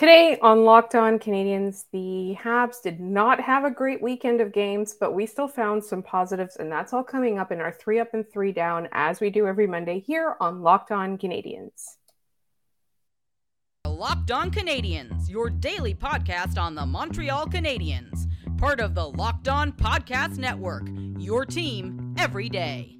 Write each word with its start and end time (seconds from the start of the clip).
Today 0.00 0.38
on 0.40 0.64
Locked 0.64 0.94
On 0.94 1.18
Canadiens, 1.18 1.84
the 1.92 2.34
Habs 2.42 2.80
did 2.80 3.00
not 3.00 3.38
have 3.38 3.64
a 3.64 3.70
great 3.70 4.00
weekend 4.00 4.40
of 4.40 4.50
games, 4.50 4.94
but 4.98 5.12
we 5.12 5.26
still 5.26 5.46
found 5.46 5.84
some 5.84 6.02
positives, 6.02 6.56
and 6.56 6.72
that's 6.72 6.94
all 6.94 7.04
coming 7.04 7.38
up 7.38 7.52
in 7.52 7.60
our 7.60 7.70
three 7.70 8.00
up 8.00 8.14
and 8.14 8.24
three 8.26 8.50
down 8.50 8.88
as 8.92 9.20
we 9.20 9.28
do 9.28 9.46
every 9.46 9.66
Monday 9.66 10.00
here 10.00 10.36
on 10.40 10.62
Locked 10.62 10.90
On 10.90 11.18
Canadiens. 11.18 11.96
Locked 13.86 14.30
On 14.30 14.50
Canadiens, 14.50 15.28
your 15.28 15.50
daily 15.50 15.94
podcast 15.94 16.56
on 16.56 16.74
the 16.74 16.86
Montreal 16.86 17.48
Canadiens, 17.48 18.26
part 18.56 18.80
of 18.80 18.94
the 18.94 19.06
Locked 19.06 19.48
On 19.48 19.70
Podcast 19.70 20.38
Network, 20.38 20.88
your 21.18 21.44
team 21.44 22.14
every 22.16 22.48
day. 22.48 22.99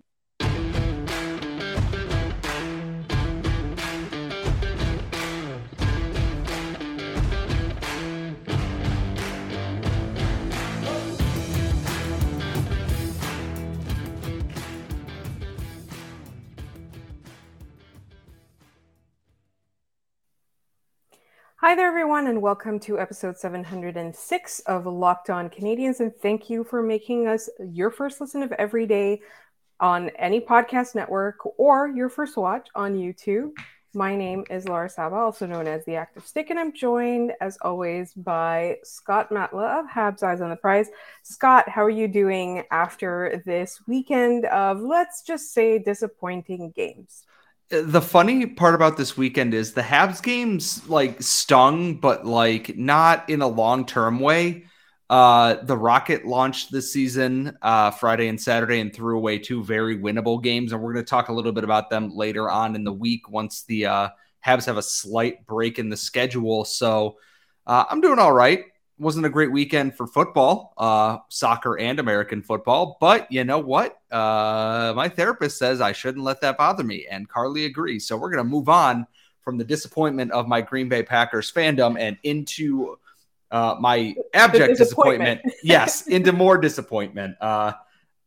Hi 21.71 21.77
there, 21.77 21.87
everyone, 21.87 22.27
and 22.27 22.43
welcome 22.43 22.81
to 22.81 22.99
episode 22.99 23.39
706 23.39 24.59
of 24.67 24.87
Locked 24.87 25.31
On 25.31 25.49
Canadiens. 25.49 26.01
And 26.01 26.13
thank 26.21 26.51
you 26.51 26.65
for 26.65 26.83
making 26.83 27.29
us 27.29 27.49
your 27.61 27.93
first 27.93 28.21
listen 28.21 28.43
of 28.43 28.51
every 28.51 28.89
day 28.89 29.21
on 29.79 30.09
any 30.19 30.41
podcast 30.41 30.97
network 30.97 31.37
or 31.61 31.87
your 31.87 32.09
first 32.09 32.37
watch 32.37 32.67
on 32.75 32.97
YouTube. 32.97 33.53
My 33.95 34.17
name 34.17 34.45
is 34.51 34.67
Laura 34.67 34.91
Saba, 34.91 35.15
also 35.15 35.47
known 35.47 35.69
as 35.69 35.85
the 35.85 35.95
Active 35.95 36.27
Stick, 36.27 36.51
and 36.51 36.59
I'm 36.59 36.73
joined, 36.73 37.35
as 37.41 37.57
always, 37.63 38.15
by 38.15 38.79
Scott 38.83 39.31
Matla 39.31 39.79
of 39.79 39.87
Habs 39.89 40.25
Eyes 40.25 40.41
on 40.41 40.51
the 40.51 40.57
Prize. 40.57 40.89
Scott, 41.23 41.69
how 41.69 41.85
are 41.85 41.89
you 41.89 42.09
doing 42.09 42.65
after 42.73 43.45
this 43.47 43.81
weekend 43.87 44.45
of, 44.47 44.81
let's 44.81 45.23
just 45.23 45.55
say, 45.55 45.79
disappointing 45.79 46.73
games? 46.75 47.23
The 47.71 48.03
funny 48.03 48.47
part 48.47 48.75
about 48.75 48.97
this 48.97 49.17
weekend 49.17 49.55
is 49.55 49.73
the 49.73 49.83
Habs 49.83 50.23
games 50.23 50.89
like 50.89 51.23
stung, 51.23 51.95
but 51.95 52.27
like 52.27 52.77
not 52.77 53.29
in 53.31 53.43
a 53.43 53.49
long 53.49 53.87
term 53.87 54.19
way. 54.19 54.65
Uh, 55.09 55.57
the 55.63 55.77
Rocket 55.77 56.25
launched 56.25 56.71
this 56.71 56.93
season 56.93 57.57
uh, 57.63 57.91
Friday 57.91 58.29
and 58.29 58.41
Saturday 58.41 58.81
and 58.81 58.95
threw 58.95 59.17
away 59.17 59.39
two 59.39 59.63
very 59.65 59.99
winnable 59.99 60.43
games, 60.43 60.73
and 60.73 60.81
we're 60.81 60.93
going 60.93 61.05
to 61.05 61.09
talk 61.11 61.29
a 61.29 61.33
little 61.33 61.53
bit 61.53 61.65
about 61.65 61.91
them 61.91 62.11
later 62.15 62.51
on 62.51 62.77
in 62.77 62.85
the 62.85 62.93
week 62.93 63.29
once 63.29 63.65
the 63.65 63.87
uh, 63.87 64.09
Habs 64.45 64.67
have 64.67 64.77
a 64.77 64.83
slight 64.83 65.47
break 65.47 65.79
in 65.79 65.89
the 65.89 65.97
schedule. 65.97 66.65
So 66.65 67.19
uh, 67.67 67.85
I'm 67.89 68.01
doing 68.01 68.19
all 68.19 68.33
right 68.33 68.65
wasn't 69.01 69.25
a 69.25 69.31
great 69.31 69.51
weekend 69.51 69.97
for 69.97 70.07
football, 70.07 70.75
uh, 70.77 71.19
soccer 71.29 71.79
and 71.79 71.99
American 71.99 72.43
football. 72.43 72.99
But 73.01 73.31
you 73.33 73.45
know 73.45 73.59
what? 73.59 73.99
Uh, 74.13 74.93
my 74.95 75.09
therapist 75.09 75.59
says 75.59 75.81
I 75.81 75.93
shouldn't 75.93 76.23
let 76.23 76.41
that 76.43 76.59
bother 76.59 76.85
me, 76.85 77.07
and 77.11 77.29
Carly 77.29 77.65
agrees. 77.65 78.07
So 78.07 78.17
we're 78.17 78.31
going 78.31 78.45
to 78.45 78.51
move 78.51 78.69
on 78.69 79.07
from 79.43 79.57
the 79.57 79.65
disappointment 79.65 80.33
of 80.33 80.47
my 80.47 80.61
Green 80.61 80.89
Bay 80.89 81.03
Packers 81.03 81.51
fandom 81.51 81.99
and 81.99 82.19
into 82.23 82.99
uh, 83.51 83.77
my 83.81 84.15
abject 84.35 84.77
disappointment. 84.77 85.43
disappointment. 85.43 85.55
yes, 85.63 86.07
into 86.07 86.33
more 86.33 86.59
disappointment. 86.59 87.37
Uh, 87.41 87.73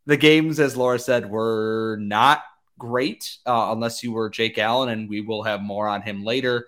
the 0.06 0.18
games, 0.18 0.60
as 0.60 0.76
Laura 0.76 1.00
said, 1.00 1.30
were 1.30 1.98
not 2.02 2.44
great 2.80 3.38
uh, 3.46 3.70
unless 3.72 4.04
you 4.04 4.12
were 4.12 4.30
Jake 4.30 4.58
Allen, 4.58 4.90
and 4.90 5.08
we 5.08 5.22
will 5.22 5.44
have 5.44 5.62
more 5.62 5.88
on 5.88 6.02
him 6.02 6.24
later 6.24 6.68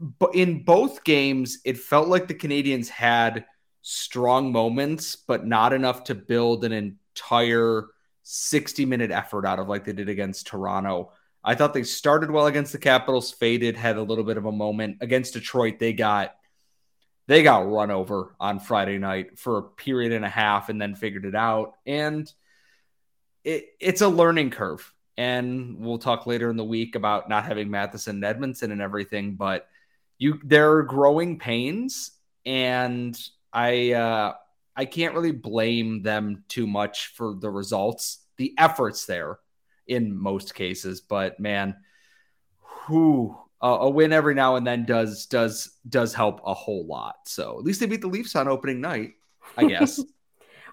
but 0.00 0.34
in 0.34 0.64
both 0.64 1.04
games, 1.04 1.58
it 1.64 1.78
felt 1.78 2.08
like 2.08 2.28
the 2.28 2.34
Canadiens 2.34 2.88
had 2.88 3.44
strong 3.82 4.52
moments, 4.52 5.16
but 5.16 5.46
not 5.46 5.72
enough 5.72 6.04
to 6.04 6.14
build 6.14 6.64
an 6.64 6.72
entire 6.72 7.86
60 8.22 8.84
minute 8.84 9.10
effort 9.10 9.46
out 9.46 9.58
of 9.58 9.68
like 9.68 9.84
they 9.84 9.92
did 9.92 10.08
against 10.08 10.46
Toronto. 10.46 11.12
I 11.42 11.54
thought 11.54 11.72
they 11.72 11.84
started 11.84 12.30
well 12.30 12.46
against 12.46 12.72
the 12.72 12.78
Capitals, 12.78 13.30
faded, 13.30 13.76
had 13.76 13.96
a 13.96 14.02
little 14.02 14.24
bit 14.24 14.36
of 14.36 14.44
a 14.44 14.52
moment 14.52 14.98
against 15.00 15.32
Detroit. 15.32 15.78
They 15.78 15.92
got 15.92 16.34
they 17.28 17.42
got 17.42 17.70
run 17.70 17.90
over 17.90 18.34
on 18.40 18.58
Friday 18.58 18.98
night 18.98 19.38
for 19.38 19.58
a 19.58 19.62
period 19.62 20.12
and 20.12 20.24
a 20.24 20.30
half 20.30 20.70
and 20.70 20.80
then 20.80 20.94
figured 20.94 21.26
it 21.26 21.34
out. 21.34 21.74
And 21.86 22.30
it, 23.44 23.66
it's 23.78 24.00
a 24.00 24.08
learning 24.08 24.50
curve. 24.50 24.92
And 25.18 25.78
we'll 25.78 25.98
talk 25.98 26.26
later 26.26 26.48
in 26.48 26.56
the 26.56 26.64
week 26.64 26.94
about 26.94 27.28
not 27.28 27.44
having 27.44 27.70
Matheson 27.70 28.22
and 28.22 28.38
Edmundson 28.38 28.72
and 28.72 28.80
everything, 28.80 29.34
but 29.34 29.68
you 30.18 30.40
there 30.44 30.72
are 30.72 30.82
growing 30.82 31.38
pains, 31.38 32.12
and 32.44 33.18
I 33.52 33.92
uh, 33.92 34.34
I 34.76 34.84
can't 34.84 35.14
really 35.14 35.32
blame 35.32 36.02
them 36.02 36.44
too 36.48 36.66
much 36.66 37.08
for 37.14 37.34
the 37.34 37.50
results. 37.50 38.24
The 38.36 38.54
efforts 38.58 39.06
there 39.06 39.38
in 39.86 40.16
most 40.16 40.54
cases, 40.54 41.00
but 41.00 41.40
man, 41.40 41.76
who 42.60 43.36
uh, 43.62 43.78
a 43.80 43.90
win 43.90 44.12
every 44.12 44.34
now 44.34 44.56
and 44.56 44.66
then 44.66 44.84
does 44.84 45.26
does 45.26 45.78
does 45.88 46.14
help 46.14 46.40
a 46.44 46.54
whole 46.54 46.86
lot. 46.86 47.16
So 47.26 47.58
at 47.58 47.64
least 47.64 47.80
they 47.80 47.86
beat 47.86 48.00
the 48.00 48.08
Leafs 48.08 48.36
on 48.36 48.48
opening 48.48 48.80
night, 48.80 49.14
I 49.56 49.64
guess. 49.64 50.02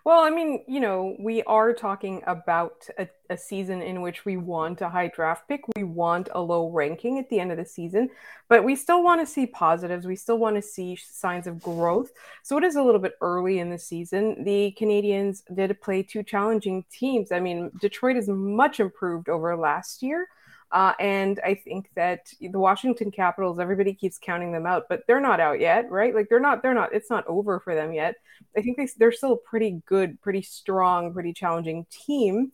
Well, 0.05 0.19
I 0.19 0.29
mean, 0.29 0.63
you 0.67 0.79
know, 0.81 1.15
we 1.17 1.41
are 1.43 1.73
talking 1.73 2.21
about 2.27 2.87
a, 2.99 3.09
a, 3.31 3.35
season 3.35 3.81
in 3.81 4.03
which 4.03 4.23
we 4.23 4.37
want 4.37 4.81
a 4.81 4.87
high 4.89 5.07
draft 5.07 5.47
pick. 5.47 5.61
We 5.75 5.83
want 5.83 6.29
a 6.31 6.39
low 6.39 6.69
ranking 6.69 7.17
at 7.17 7.27
the 7.31 7.39
end 7.39 7.51
of 7.51 7.57
the 7.57 7.65
season, 7.65 8.11
but 8.47 8.63
we 8.63 8.75
still 8.75 9.03
want 9.03 9.21
to 9.21 9.25
see 9.25 9.47
positives. 9.47 10.05
We 10.05 10.15
still 10.15 10.37
want 10.37 10.57
to 10.57 10.61
see 10.61 10.95
signs 10.95 11.47
of 11.47 11.59
growth. 11.59 12.11
So 12.43 12.55
it 12.55 12.63
is 12.63 12.75
a 12.75 12.83
little 12.83 13.01
bit 13.01 13.13
early 13.19 13.57
in 13.57 13.71
the 13.71 13.79
season. 13.79 14.43
The 14.43 14.77
Canadiens 14.79 15.41
did 15.55 15.81
play 15.81 16.03
two 16.03 16.21
challenging 16.21 16.85
teams. 16.91 17.31
I 17.31 17.39
mean, 17.39 17.71
Detroit 17.81 18.15
is 18.15 18.29
much 18.29 18.79
improved 18.79 19.27
over 19.27 19.57
last 19.57 20.03
year. 20.03 20.27
Uh, 20.71 20.93
and 20.99 21.39
I 21.45 21.55
think 21.55 21.89
that 21.95 22.33
the 22.41 22.59
Washington 22.59 23.11
Capitals, 23.11 23.59
everybody 23.59 23.93
keeps 23.93 24.17
counting 24.17 24.51
them 24.51 24.65
out, 24.65 24.87
but 24.89 25.03
they're 25.07 25.21
not 25.21 25.39
out 25.39 25.59
yet, 25.59 25.89
right? 25.89 26.13
Like 26.13 26.27
they're 26.27 26.39
not, 26.39 26.61
they're 26.61 26.73
not, 26.73 26.93
it's 26.93 27.09
not 27.09 27.25
over 27.27 27.59
for 27.59 27.75
them 27.75 27.93
yet. 27.93 28.15
I 28.57 28.61
think 28.61 28.77
they, 28.77 28.89
they're 28.97 29.11
still 29.11 29.33
a 29.33 29.37
pretty 29.37 29.81
good, 29.85 30.21
pretty 30.21 30.41
strong, 30.41 31.13
pretty 31.13 31.33
challenging 31.33 31.85
team. 31.89 32.51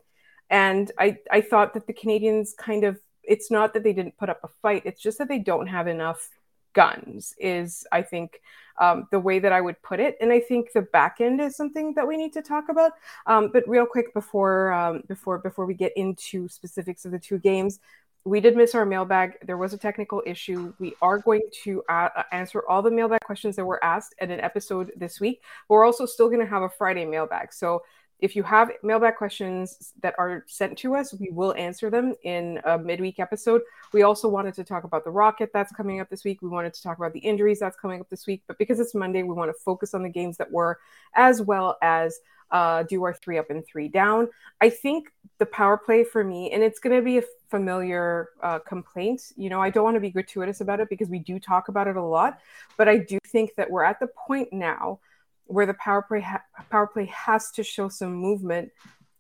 And 0.50 0.92
I, 1.00 1.18
I 1.32 1.42
thought 1.42 1.74
that 1.74 1.88
the 1.88 1.94
Canadiens 1.94 2.56
kind 2.56 2.84
of, 2.84 3.00
it's 3.24 3.50
not 3.50 3.74
that 3.74 3.84
they 3.84 3.94
didn't 3.94 4.18
put 4.18 4.30
up 4.30 4.42
a 4.44 4.50
fight, 4.62 4.84
it's 4.86 5.02
just 5.02 5.18
that 5.18 5.28
they 5.28 5.40
don't 5.40 5.68
have 5.68 5.88
enough 5.88 6.30
guns, 6.74 7.34
is 7.40 7.86
I 7.92 8.02
think 8.02 8.42
um, 8.80 9.08
the 9.12 9.20
way 9.20 9.40
that 9.40 9.52
I 9.52 9.62
would 9.62 9.82
put 9.82 10.00
it. 10.00 10.18
And 10.22 10.32
I 10.32 10.40
think 10.40 10.74
the 10.74 10.82
back 10.82 11.22
end 11.22 11.42
is 11.42 11.56
something 11.56 11.94
that 11.96 12.08
we 12.08 12.18
need 12.18 12.34
to 12.34 12.42
talk 12.42 12.70
about. 12.70 12.94
Um, 13.28 13.50
but 13.52 13.68
real 13.68 13.86
quick 13.86 14.14
before 14.14 14.74
um, 14.74 15.04
before 15.08 15.38
before 15.40 15.66
we 15.66 15.74
get 15.74 15.94
into 15.96 16.48
specifics 16.48 17.06
of 17.06 17.12
the 17.12 17.20
two 17.20 17.38
games, 17.38 17.80
we 18.24 18.40
did 18.40 18.56
miss 18.56 18.76
our 18.76 18.86
mailbag. 18.86 19.38
There 19.46 19.58
was 19.58 19.74
a 19.74 19.78
technical 19.78 20.22
issue. 20.26 20.74
We 20.80 20.94
are 21.02 21.18
going 21.18 21.42
to 21.64 21.84
uh, 21.90 22.10
uh, 22.16 22.24
answer 22.32 22.64
all 22.70 22.82
the 22.82 22.92
mailbag 22.92 23.22
questions 23.22 23.56
that 23.56 23.66
were 23.66 23.84
asked 23.84 24.14
in 24.22 24.30
an 24.30 24.40
episode 24.40 24.92
this 24.96 25.20
week. 25.20 25.42
We're 25.70 25.86
also 25.86 26.06
still 26.06 26.28
going 26.28 26.40
to 26.40 26.46
have 26.46 26.62
a 26.62 26.70
Friday 26.70 27.06
mailbag. 27.06 27.52
So 27.52 27.82
if 28.20 28.36
you 28.36 28.44
have 28.44 28.72
mailbag 28.84 29.16
questions 29.16 29.94
that 30.04 30.14
are 30.20 30.46
sent 30.48 30.78
to 30.80 30.96
us, 30.96 31.12
we 31.16 31.32
will 31.32 31.56
answer 31.56 31.90
them 31.90 32.14
in 32.24 32.60
a 32.66 32.78
midweek 32.78 33.20
episode. 33.20 33.62
We 33.94 34.04
also 34.04 34.30
wanted 34.30 34.54
to 34.56 34.64
talk 34.64 34.84
about 34.84 35.04
the 35.04 35.10
Rocket 35.10 35.50
that's 35.52 35.72
coming 35.72 36.00
up 36.00 36.10
this 36.10 36.24
week. 36.24 36.44
We 36.44 36.50
wanted 36.50 36.76
to 36.76 36.84
talk 36.84 37.00
about 37.00 37.14
the 37.14 37.20
injuries 37.20 37.60
that's 37.60 37.78
coming 37.78 38.00
up 38.00 38.10
this 38.10 38.28
week. 38.28 38.44
But 38.48 38.60
because 38.60 38.80
it's 38.80 38.94
Monday, 38.94 39.24
we 39.24 39.34
want 39.34 39.50
to 39.50 39.60
focus 39.66 39.96
on 39.96 40.04
the 40.04 40.10
games 40.10 40.38
that 40.38 40.52
were, 40.52 40.78
as 41.16 41.42
well 41.42 41.80
as 41.82 42.20
uh, 42.52 42.84
do 42.84 43.04
our 43.04 43.14
three 43.14 43.38
up 43.38 43.50
and 43.50 43.66
three 43.66 43.88
down. 43.88 44.28
I 44.60 44.70
think 44.70 45.12
the 45.38 45.46
power 45.46 45.78
play 45.78 46.04
for 46.04 46.24
me, 46.24 46.52
and 46.52 46.62
it's 46.64 46.80
going 46.80 46.96
to 46.96 47.02
be 47.02 47.18
a 47.18 47.24
familiar 47.50 48.30
uh, 48.42 48.60
complaint. 48.60 49.32
You 49.36 49.50
know, 49.50 49.62
I 49.62 49.70
don't 49.70 49.84
want 49.84 49.96
to 49.96 50.02
be 50.02 50.12
gratuitous 50.12 50.62
about 50.62 50.80
it 50.80 50.90
because 50.90 51.10
we 51.10 51.20
do 51.20 51.40
talk 51.40 51.68
about 51.68 51.88
it 51.88 51.96
a 51.96 52.04
lot, 52.04 52.40
but 52.78 52.88
I 52.88 52.98
do 52.98 53.20
think 53.28 53.56
that 53.56 53.70
we're 53.70 53.84
at 53.84 54.00
the 54.00 54.08
point 54.08 54.52
now 54.52 55.00
where 55.46 55.66
the 55.66 55.74
power 55.76 56.02
play 56.02 56.22
ha- 56.22 56.44
power 56.70 56.88
play 56.88 57.06
has 57.06 57.52
to 57.52 57.64
show 57.64 57.90
some 57.90 58.14
movement. 58.14 58.70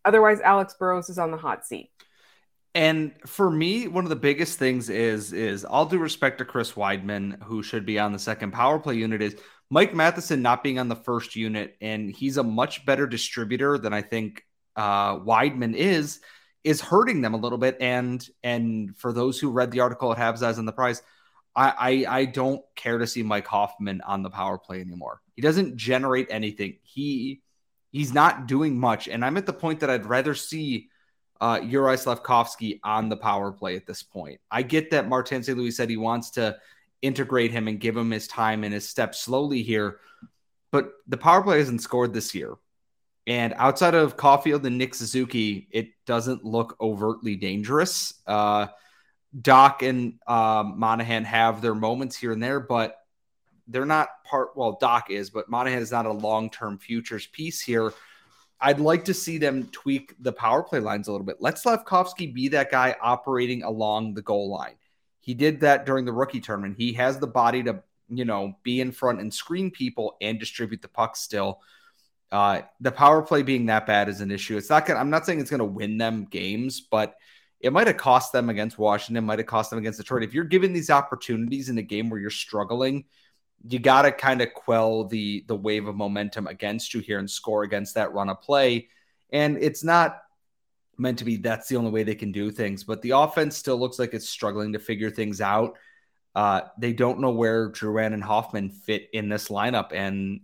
Otherwise, 0.05 0.39
Alex 0.41 0.75
Burrows 0.77 1.09
is 1.09 1.19
on 1.19 1.31
the 1.31 1.37
hot 1.37 1.65
seat. 1.65 1.91
And 2.73 3.11
for 3.25 3.51
me, 3.51 3.87
one 3.87 4.05
of 4.05 4.09
the 4.09 4.15
biggest 4.15 4.57
things 4.57 4.89
is 4.89 5.33
is 5.33 5.65
all 5.65 5.85
due 5.85 5.99
respect 5.99 6.37
to 6.37 6.45
Chris 6.45 6.73
Wideman, 6.73 7.41
who 7.43 7.63
should 7.63 7.85
be 7.85 7.99
on 7.99 8.13
the 8.13 8.19
second 8.19 8.51
power 8.51 8.79
play 8.79 8.95
unit, 8.95 9.21
is 9.21 9.35
Mike 9.73 9.95
Matheson 9.95 10.41
not 10.41 10.63
being 10.63 10.79
on 10.79 10.89
the 10.89 10.97
first 10.97 11.37
unit, 11.37 11.77
and 11.79 12.11
he's 12.11 12.35
a 12.35 12.43
much 12.43 12.85
better 12.85 13.07
distributor 13.07 13.77
than 13.77 13.93
I 13.93 14.01
think 14.01 14.45
uh, 14.75 15.15
Wideman 15.15 15.75
is, 15.75 16.19
is 16.65 16.81
hurting 16.81 17.21
them 17.21 17.33
a 17.33 17.37
little 17.37 17.57
bit. 17.57 17.77
And 17.79 18.27
and 18.43 18.95
for 18.97 19.13
those 19.13 19.39
who 19.39 19.49
read 19.49 19.71
the 19.71 19.79
article 19.79 20.11
at 20.11 20.17
Habs 20.17 20.43
Eyes 20.43 20.59
on 20.59 20.65
the 20.65 20.73
Prize, 20.73 21.01
I, 21.55 22.03
I 22.07 22.19
I 22.19 22.25
don't 22.25 22.61
care 22.75 22.97
to 22.97 23.07
see 23.07 23.23
Mike 23.23 23.47
Hoffman 23.47 24.01
on 24.01 24.23
the 24.23 24.29
power 24.29 24.57
play 24.57 24.81
anymore. 24.81 25.21
He 25.37 25.41
doesn't 25.41 25.77
generate 25.77 26.27
anything. 26.29 26.75
He 26.83 27.41
he's 27.93 28.13
not 28.13 28.47
doing 28.47 28.77
much, 28.77 29.07
and 29.07 29.23
I'm 29.23 29.37
at 29.37 29.45
the 29.45 29.53
point 29.53 29.79
that 29.79 29.89
I'd 29.89 30.05
rather 30.05 30.35
see 30.35 30.89
uh, 31.39 31.59
Juraj 31.59 32.03
Slafkovsky 32.03 32.81
on 32.83 33.07
the 33.07 33.17
power 33.17 33.53
play 33.53 33.77
at 33.77 33.87
this 33.87 34.03
point. 34.03 34.41
I 34.51 34.63
get 34.63 34.91
that 34.91 35.07
Martin 35.07 35.43
St. 35.43 35.57
Louis 35.57 35.71
said 35.71 35.89
he 35.89 35.95
wants 35.95 36.31
to 36.31 36.57
integrate 37.01 37.51
him 37.51 37.67
and 37.67 37.79
give 37.79 37.97
him 37.97 38.11
his 38.11 38.27
time 38.27 38.63
and 38.63 38.73
his 38.73 38.87
steps 38.87 39.19
slowly 39.19 39.63
here. 39.63 39.99
But 40.71 40.91
the 41.07 41.17
power 41.17 41.41
play 41.41 41.59
hasn't 41.59 41.81
scored 41.81 42.13
this 42.13 42.33
year. 42.33 42.55
And 43.27 43.53
outside 43.57 43.93
of 43.93 44.17
Caufield 44.17 44.65
and 44.65 44.77
Nick 44.77 44.95
Suzuki, 44.95 45.67
it 45.71 45.89
doesn't 46.05 46.43
look 46.43 46.75
overtly 46.81 47.35
dangerous. 47.35 48.13
Uh, 48.25 48.67
Dach 49.39 49.87
and 49.87 50.19
um, 50.27 50.79
Monahan 50.79 51.23
have 51.23 51.61
their 51.61 51.75
moments 51.75 52.17
here 52.17 52.31
and 52.31 52.41
there, 52.41 52.59
but 52.59 52.97
they're 53.67 53.85
not 53.85 54.09
part. 54.25 54.49
Well, 54.55 54.77
Dach 54.81 55.09
is, 55.09 55.29
but 55.29 55.49
Monahan 55.49 55.81
is 55.81 55.91
not 55.91 56.05
a 56.05 56.11
long 56.11 56.49
term 56.49 56.77
futures 56.77 57.27
piece 57.27 57.61
here. 57.61 57.93
I'd 58.59 58.79
like 58.79 59.05
to 59.05 59.13
see 59.13 59.37
them 59.37 59.67
tweak 59.71 60.15
the 60.19 60.31
power 60.31 60.61
play 60.61 60.79
lines 60.79 61.07
a 61.07 61.11
little 61.11 61.25
bit. 61.25 61.37
Let 61.39 61.55
Slafkovsky 61.55 62.31
be 62.31 62.49
that 62.49 62.69
guy 62.69 62.95
operating 63.01 63.63
along 63.63 64.13
the 64.13 64.21
goal 64.21 64.49
line. 64.49 64.75
He 65.21 65.33
did 65.33 65.61
that 65.61 65.85
during 65.85 66.05
the 66.05 66.11
rookie 66.11 66.41
tournament. 66.41 66.75
He 66.77 66.93
has 66.93 67.19
the 67.19 67.27
body 67.27 67.63
to, 67.63 67.81
you 68.09 68.25
know, 68.25 68.57
be 68.63 68.81
in 68.81 68.91
front 68.91 69.21
and 69.21 69.33
screen 69.33 69.71
people 69.71 70.17
and 70.19 70.39
distribute 70.39 70.81
the 70.81 70.87
puck 70.87 71.15
still. 71.15 71.61
Uh, 72.31 72.61
the 72.79 72.91
power 72.91 73.21
play 73.21 73.43
being 73.43 73.67
that 73.67 73.85
bad 73.85 74.09
is 74.09 74.21
an 74.21 74.31
issue. 74.31 74.57
It's 74.57 74.69
not 74.69 74.85
gonna, 74.85 74.99
I'm 74.99 75.09
not 75.09 75.25
saying 75.25 75.39
it's 75.39 75.51
gonna 75.51 75.65
win 75.65 75.97
them 75.97 76.25
games, 76.29 76.81
but 76.81 77.15
it 77.59 77.71
might 77.71 77.87
have 77.87 77.97
cost 77.97 78.31
them 78.31 78.49
against 78.49 78.77
Washington, 78.77 79.25
might 79.25 79.39
have 79.39 79.47
cost 79.47 79.69
them 79.69 79.79
against 79.79 79.99
Detroit. 79.99 80.23
If 80.23 80.33
you're 80.33 80.43
given 80.45 80.73
these 80.73 80.89
opportunities 80.89 81.69
in 81.69 81.77
a 81.77 81.83
game 81.83 82.09
where 82.09 82.19
you're 82.19 82.29
struggling, 82.29 83.05
you 83.67 83.79
got 83.79 84.03
to 84.03 84.11
kind 84.11 84.41
of 84.41 84.53
quell 84.53 85.05
the 85.05 85.45
the 85.47 85.55
wave 85.55 85.87
of 85.87 85.95
momentum 85.95 86.47
against 86.47 86.93
you 86.93 87.01
here 87.01 87.19
and 87.19 87.29
score 87.29 87.63
against 87.63 87.95
that 87.95 88.13
run 88.13 88.29
of 88.29 88.41
play. 88.41 88.87
And 89.31 89.57
it's 89.61 89.83
not 89.83 90.21
meant 91.01 91.19
to 91.19 91.25
be 91.25 91.37
that's 91.37 91.67
the 91.67 91.77
only 91.77 91.91
way 91.91 92.03
they 92.03 92.15
can 92.15 92.31
do 92.31 92.51
things, 92.51 92.83
but 92.83 93.01
the 93.01 93.11
offense 93.11 93.57
still 93.57 93.79
looks 93.79 93.99
like 93.99 94.13
it's 94.13 94.29
struggling 94.29 94.73
to 94.73 94.79
figure 94.79 95.09
things 95.09 95.41
out. 95.41 95.77
Uh, 96.33 96.61
they 96.77 96.93
don't 96.93 97.19
know 97.19 97.31
where 97.31 97.69
Drouin 97.69 98.13
and 98.13 98.23
Hoffman 98.23 98.69
fit 98.69 99.09
in 99.11 99.27
this 99.27 99.49
lineup. 99.49 99.91
And 99.93 100.41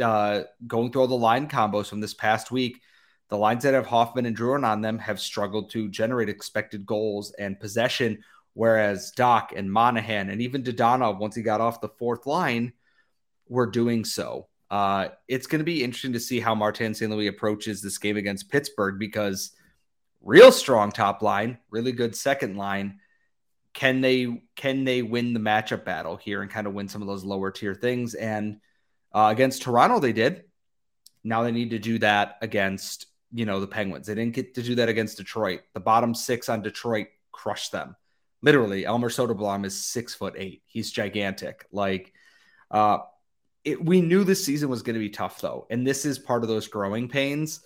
uh, 0.00 0.42
going 0.66 0.90
through 0.90 1.02
all 1.02 1.08
the 1.08 1.14
line 1.14 1.48
combos 1.48 1.88
from 1.88 2.00
this 2.00 2.14
past 2.14 2.50
week, 2.50 2.80
the 3.28 3.36
lines 3.36 3.64
that 3.64 3.74
have 3.74 3.86
Hoffman 3.86 4.24
and 4.24 4.36
Drouin 4.36 4.64
on 4.64 4.80
them 4.80 4.98
have 4.98 5.20
struggled 5.20 5.70
to 5.72 5.88
generate 5.90 6.30
expected 6.30 6.86
goals 6.86 7.32
and 7.38 7.60
possession 7.60 8.24
Whereas 8.58 9.12
Dach 9.16 9.56
and 9.56 9.72
Monahan 9.72 10.30
and 10.30 10.42
even 10.42 10.64
Dadonov, 10.64 11.20
once 11.20 11.36
he 11.36 11.42
got 11.42 11.60
off 11.60 11.80
the 11.80 11.90
fourth 11.90 12.26
line, 12.26 12.72
were 13.48 13.70
doing 13.70 14.04
so. 14.04 14.48
Uh, 14.68 15.10
it's 15.28 15.46
going 15.46 15.60
to 15.60 15.64
be 15.64 15.84
interesting 15.84 16.14
to 16.14 16.18
see 16.18 16.40
how 16.40 16.56
Martin 16.56 16.92
St. 16.92 17.08
Louis 17.08 17.28
approaches 17.28 17.80
this 17.80 17.98
game 17.98 18.16
against 18.16 18.50
Pittsburgh 18.50 18.98
because 18.98 19.52
real 20.20 20.52
strong 20.52 20.90
top 20.90 21.22
line, 21.22 21.58
really 21.70 21.92
good 21.92 22.14
second 22.14 22.56
line. 22.56 23.00
Can 23.74 24.00
they 24.00 24.42
can 24.56 24.84
they 24.84 25.02
win 25.02 25.34
the 25.34 25.40
matchup 25.40 25.84
battle 25.84 26.16
here 26.16 26.42
and 26.42 26.50
kind 26.50 26.66
of 26.66 26.74
win 26.74 26.88
some 26.88 27.02
of 27.02 27.08
those 27.08 27.24
lower 27.24 27.50
tier 27.50 27.74
things? 27.74 28.14
And 28.14 28.60
uh, 29.12 29.28
against 29.30 29.62
Toronto, 29.62 30.00
they 30.00 30.12
did. 30.12 30.44
Now 31.22 31.42
they 31.42 31.52
need 31.52 31.70
to 31.70 31.78
do 31.78 31.98
that 32.00 32.38
against 32.42 33.06
you 33.32 33.46
know 33.46 33.60
the 33.60 33.66
Penguins. 33.66 34.06
They 34.06 34.14
didn't 34.14 34.34
get 34.34 34.54
to 34.54 34.62
do 34.62 34.76
that 34.76 34.88
against 34.88 35.18
Detroit. 35.18 35.60
The 35.74 35.80
bottom 35.80 36.14
six 36.14 36.48
on 36.48 36.62
Detroit 36.62 37.08
crushed 37.30 37.72
them 37.72 37.94
literally 38.42 38.86
Elmer 38.86 39.08
Soderblom 39.08 39.64
is 39.64 39.84
six 39.84 40.14
foot 40.14 40.34
eight. 40.36 40.62
He's 40.66 40.90
gigantic. 40.90 41.66
Like, 41.72 42.12
uh, 42.70 42.98
it, 43.64 43.84
we 43.84 44.00
knew 44.00 44.24
this 44.24 44.44
season 44.44 44.68
was 44.68 44.82
going 44.82 44.94
to 44.94 45.00
be 45.00 45.10
tough 45.10 45.40
though, 45.40 45.66
and 45.70 45.86
this 45.86 46.04
is 46.04 46.18
part 46.18 46.42
of 46.42 46.48
those 46.48 46.68
growing 46.68 47.08
pains. 47.08 47.60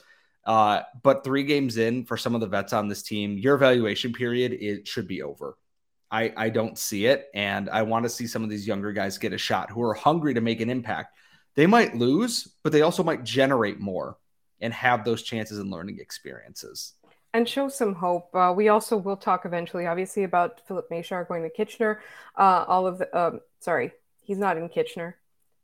Uh, 0.45 0.83
but 1.03 1.25
three 1.25 1.45
games 1.45 1.77
in 1.77 2.05
for 2.05 2.17
some 2.17 2.35
of 2.35 2.41
the 2.41 2.47
vets 2.47 2.73
on 2.73 2.89
this 2.89 3.03
team, 3.03 3.39
your 3.39 3.55
evaluation 3.55 4.13
period 4.13 4.53
it 4.53 4.89
should 4.89 5.07
be 5.07 5.23
over. 5.23 5.57
I, 6.11 6.33
I 6.37 6.49
don't 6.51 6.77
see 6.77 7.07
it, 7.07 7.29
and 7.33 7.71
I 7.71 7.83
want 7.83 8.05
to 8.05 8.09
see 8.09 8.27
some 8.27 8.45
of 8.45 8.51
these 8.51 8.67
younger 8.67 8.93
guys 8.93 9.17
get 9.19 9.33
a 9.33 9.39
shot 9.39 9.71
who 9.71 9.83
are 9.83 9.95
hungry 9.95 10.35
to 10.35 10.41
make 10.41 10.61
an 10.61 10.69
impact. 10.69 11.17
They 11.55 11.67
might 11.67 11.95
lose, 11.95 12.49
but 12.63 12.73
they 12.73 12.83
also 12.83 13.03
might 13.03 13.25
generate 13.25 13.81
more 13.81 14.19
and 14.61 14.73
have 14.75 15.05
those 15.05 15.23
chances 15.23 15.59
and 15.59 15.71
learning 15.71 15.99
experiences 16.01 16.95
and 17.35 17.49
show 17.49 17.69
some 17.69 17.95
hope. 17.95 18.35
Uh, 18.35 18.53
we 18.55 18.69
also 18.69 18.97
will 18.97 19.17
talk 19.17 19.45
eventually, 19.45 19.87
obviously, 19.87 20.25
about 20.25 20.61
Filip 20.67 20.91
Mesar 20.91 21.27
going 21.27 21.43
to 21.43 21.51
Kitchener. 21.51 22.03
Uh, 22.37 22.65
all 22.69 22.87
of 22.87 22.99
the, 22.99 23.19
um, 23.19 23.41
sorry, 23.61 23.93
he's 24.23 24.39
not 24.39 24.57
in 24.57 24.69
Kitchener. 24.69 25.17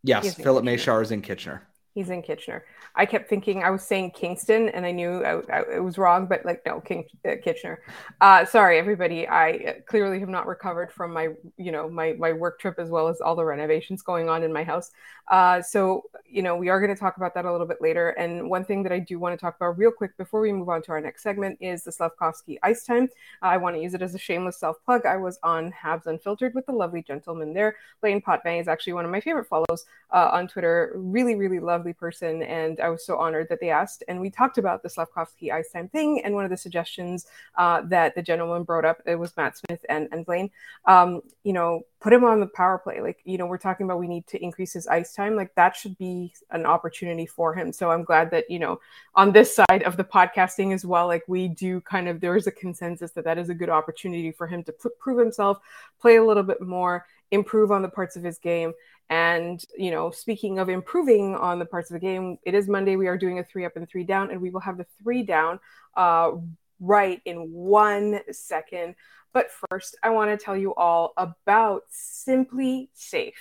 Yes, 0.03 0.35
Filip 0.35 0.65
Mesar 0.65 1.03
is 1.03 1.11
in 1.11 1.23
Kitchener. 1.23 1.67
He's 1.94 2.11
in 2.11 2.23
Kitchener. 2.23 2.64
I 2.94 3.06
kept 3.06 3.29
thinking 3.29 3.62
I 3.64 3.70
was 3.70 3.82
saying 3.82 4.12
Kingston, 4.12 4.69
and 4.69 4.87
I 4.87 4.93
knew 4.93 5.25
I, 5.25 5.40
I, 5.52 5.76
it 5.76 5.82
was 5.82 5.99
wrong, 5.99 6.26
but 6.26 6.44
like 6.44 6.64
no, 6.64 6.81
King 6.81 7.05
uh, 7.26 7.35
Kitchener. 7.43 7.82
Uh, 8.20 8.44
sorry, 8.44 8.79
everybody. 8.79 9.26
I 9.26 9.50
uh, 9.52 9.73
clearly 9.87 10.20
have 10.20 10.29
not 10.29 10.46
recovered 10.46 10.93
from 10.93 11.12
my 11.12 11.29
you 11.56 11.73
know 11.73 11.88
my 11.88 12.12
my 12.12 12.32
work 12.32 12.61
trip 12.61 12.79
as 12.79 12.88
well 12.88 13.08
as 13.08 13.20
all 13.20 13.35
the 13.35 13.44
renovations 13.44 14.02
going 14.02 14.29
on 14.29 14.43
in 14.43 14.52
my 14.52 14.62
house. 14.62 14.90
Uh, 15.29 15.61
so 15.61 16.05
you 16.29 16.43
know 16.43 16.56
we 16.56 16.69
are 16.69 16.81
going 16.81 16.94
to 16.94 16.99
talk 16.99 17.17
about 17.17 17.35
that 17.35 17.44
a 17.44 17.50
little 17.50 17.67
bit 17.67 17.81
later. 17.81 18.11
And 18.11 18.49
one 18.49 18.64
thing 18.64 18.82
that 18.84 18.93
I 18.93 18.99
do 18.99 19.19
want 19.19 19.32
to 19.32 19.41
talk 19.41 19.56
about 19.56 19.79
real 19.79 19.91
quick 19.91 20.17
before 20.17 20.41
we 20.41 20.52
move 20.52 20.69
on 20.69 20.82
to 20.82 20.93
our 20.93 21.00
next 21.00 21.23
segment 21.23 21.58
is 21.61 21.84
the 21.84 21.91
Slafkovsky 21.91 22.58
Ice 22.62 22.84
Time. 22.84 23.08
I 23.43 23.56
want 23.56 23.76
to 23.76 23.82
use 23.82 23.94
it 23.94 24.02
as 24.02 24.14
a 24.14 24.19
shameless 24.19 24.58
self 24.58 24.76
plug. 24.84 25.06
I 25.06 25.17
was 25.17 25.38
on 25.43 25.73
Habs 25.73 26.06
Unfiltered 26.06 26.55
with 26.55 26.67
the 26.67 26.73
lovely 26.73 27.02
gentleman 27.02 27.55
there. 27.55 27.76
Blaine 28.00 28.20
Potvin 28.20 28.61
is 28.61 28.69
actually 28.69 28.93
one 28.93 29.05
of 29.05 29.11
my 29.11 29.20
favorite 29.20 29.46
follows 29.46 29.87
uh, 30.12 30.31
on 30.32 30.49
Twitter. 30.49 30.93
Really, 30.94 31.34
really 31.34 31.61
person, 31.93 32.43
and 32.43 32.81
I 32.81 32.89
was 32.89 33.05
so 33.05 33.17
honored 33.17 33.49
that 33.49 33.61
they 33.61 33.71
asked. 33.71 34.05
And 34.09 34.21
we 34.21 34.31
talked 34.31 34.59
about 34.59 34.83
the 34.83 34.89
Slafkovsky 34.89 35.53
ice 35.53 35.71
time 35.71 35.89
thing. 35.89 36.23
And 36.25 36.35
one 36.35 36.45
of 36.45 36.51
the 36.51 36.57
suggestions 36.57 37.27
uh, 37.57 37.83
that 37.87 38.15
the 38.15 38.23
gentleman 38.23 38.65
brought 38.65 38.85
up 38.85 39.01
it 39.07 39.17
was 39.17 39.37
Matt 39.37 39.57
Smith 39.57 39.85
and, 39.89 40.09
and 40.13 40.25
Blaine. 40.25 40.51
Um, 40.85 41.23
you 41.45 41.53
know, 41.53 41.83
put 42.01 42.13
him 42.13 42.25
on 42.25 42.41
the 42.41 42.47
power 42.47 42.79
play. 42.79 43.01
Like, 43.01 43.19
you 43.25 43.39
know, 43.39 43.47
we're 43.47 43.59
talking 43.59 43.85
about 43.85 43.99
we 43.99 44.07
need 44.07 44.27
to 44.29 44.43
increase 44.43 44.73
his 44.73 44.87
ice 44.87 45.15
time. 45.15 45.35
Like 45.35 45.55
that 45.57 45.75
should 45.75 45.99
be 45.99 46.33
an 46.51 46.65
opportunity 46.65 47.27
for 47.27 47.55
him. 47.55 47.73
So 47.73 47.91
I'm 47.91 48.05
glad 48.05 48.31
that, 48.31 48.49
you 48.49 48.59
know, 48.59 48.81
on 49.15 49.33
this 49.33 49.55
side 49.55 49.83
of 49.85 49.97
the 49.97 50.05
podcasting 50.05 50.73
as 50.73 50.85
well, 50.85 51.07
like 51.07 51.25
we 51.27 51.49
do 51.49 51.81
kind 51.81 52.09
of, 52.09 52.21
there 52.21 52.37
is 52.37 52.47
a 52.47 52.53
consensus 52.53 53.11
that 53.13 53.25
that 53.25 53.39
is 53.39 53.49
a 53.49 53.55
good 53.55 53.71
opportunity 53.71 54.31
for 54.31 54.47
him 54.47 54.63
to 54.65 54.73
pr- 54.73 54.89
prove 55.01 55.19
himself, 55.19 55.59
play 56.01 56.17
a 56.17 56.25
little 56.25 56.45
bit 56.45 56.61
more, 56.61 57.05
improve 57.31 57.71
on 57.71 57.83
the 57.83 57.89
parts 57.89 58.17
of 58.17 58.23
his 58.23 58.39
game 58.39 58.73
and, 59.11 59.65
you 59.77 59.91
know, 59.91 60.11
speaking 60.11 60.59
of 60.59 60.69
improving 60.69 61.35
on 61.35 61.59
the 61.59 61.65
parts 61.65 61.91
of 61.91 61.95
the 61.95 62.01
game, 62.01 62.39
it 62.43 62.55
is 62.55 62.69
Monday. 62.69 62.97
We 62.97 63.07
are 63.09 63.17
doing 63.17 63.39
a 63.39 63.45
three 63.45 63.65
up 63.65 63.77
and 63.77 63.89
three 63.89 64.05
down, 64.05 64.31
and 64.31 64.41
we 64.41 64.51
will 64.51 64.61
have 64.61 64.77
the 64.77 64.87
three 65.03 65.23
down 65.23 65.61
uh, 65.97 66.33
right 66.79 67.23
in 67.25 67.51
one 67.51 68.21
second. 68.31 68.97
But 69.33 69.49
first, 69.71 69.97
I 70.03 70.11
want 70.11 70.31
to 70.31 70.43
tell 70.43 70.57
you 70.57 70.75
all 70.75 71.15
about 71.17 71.85
SimpliSafe. 71.91 73.33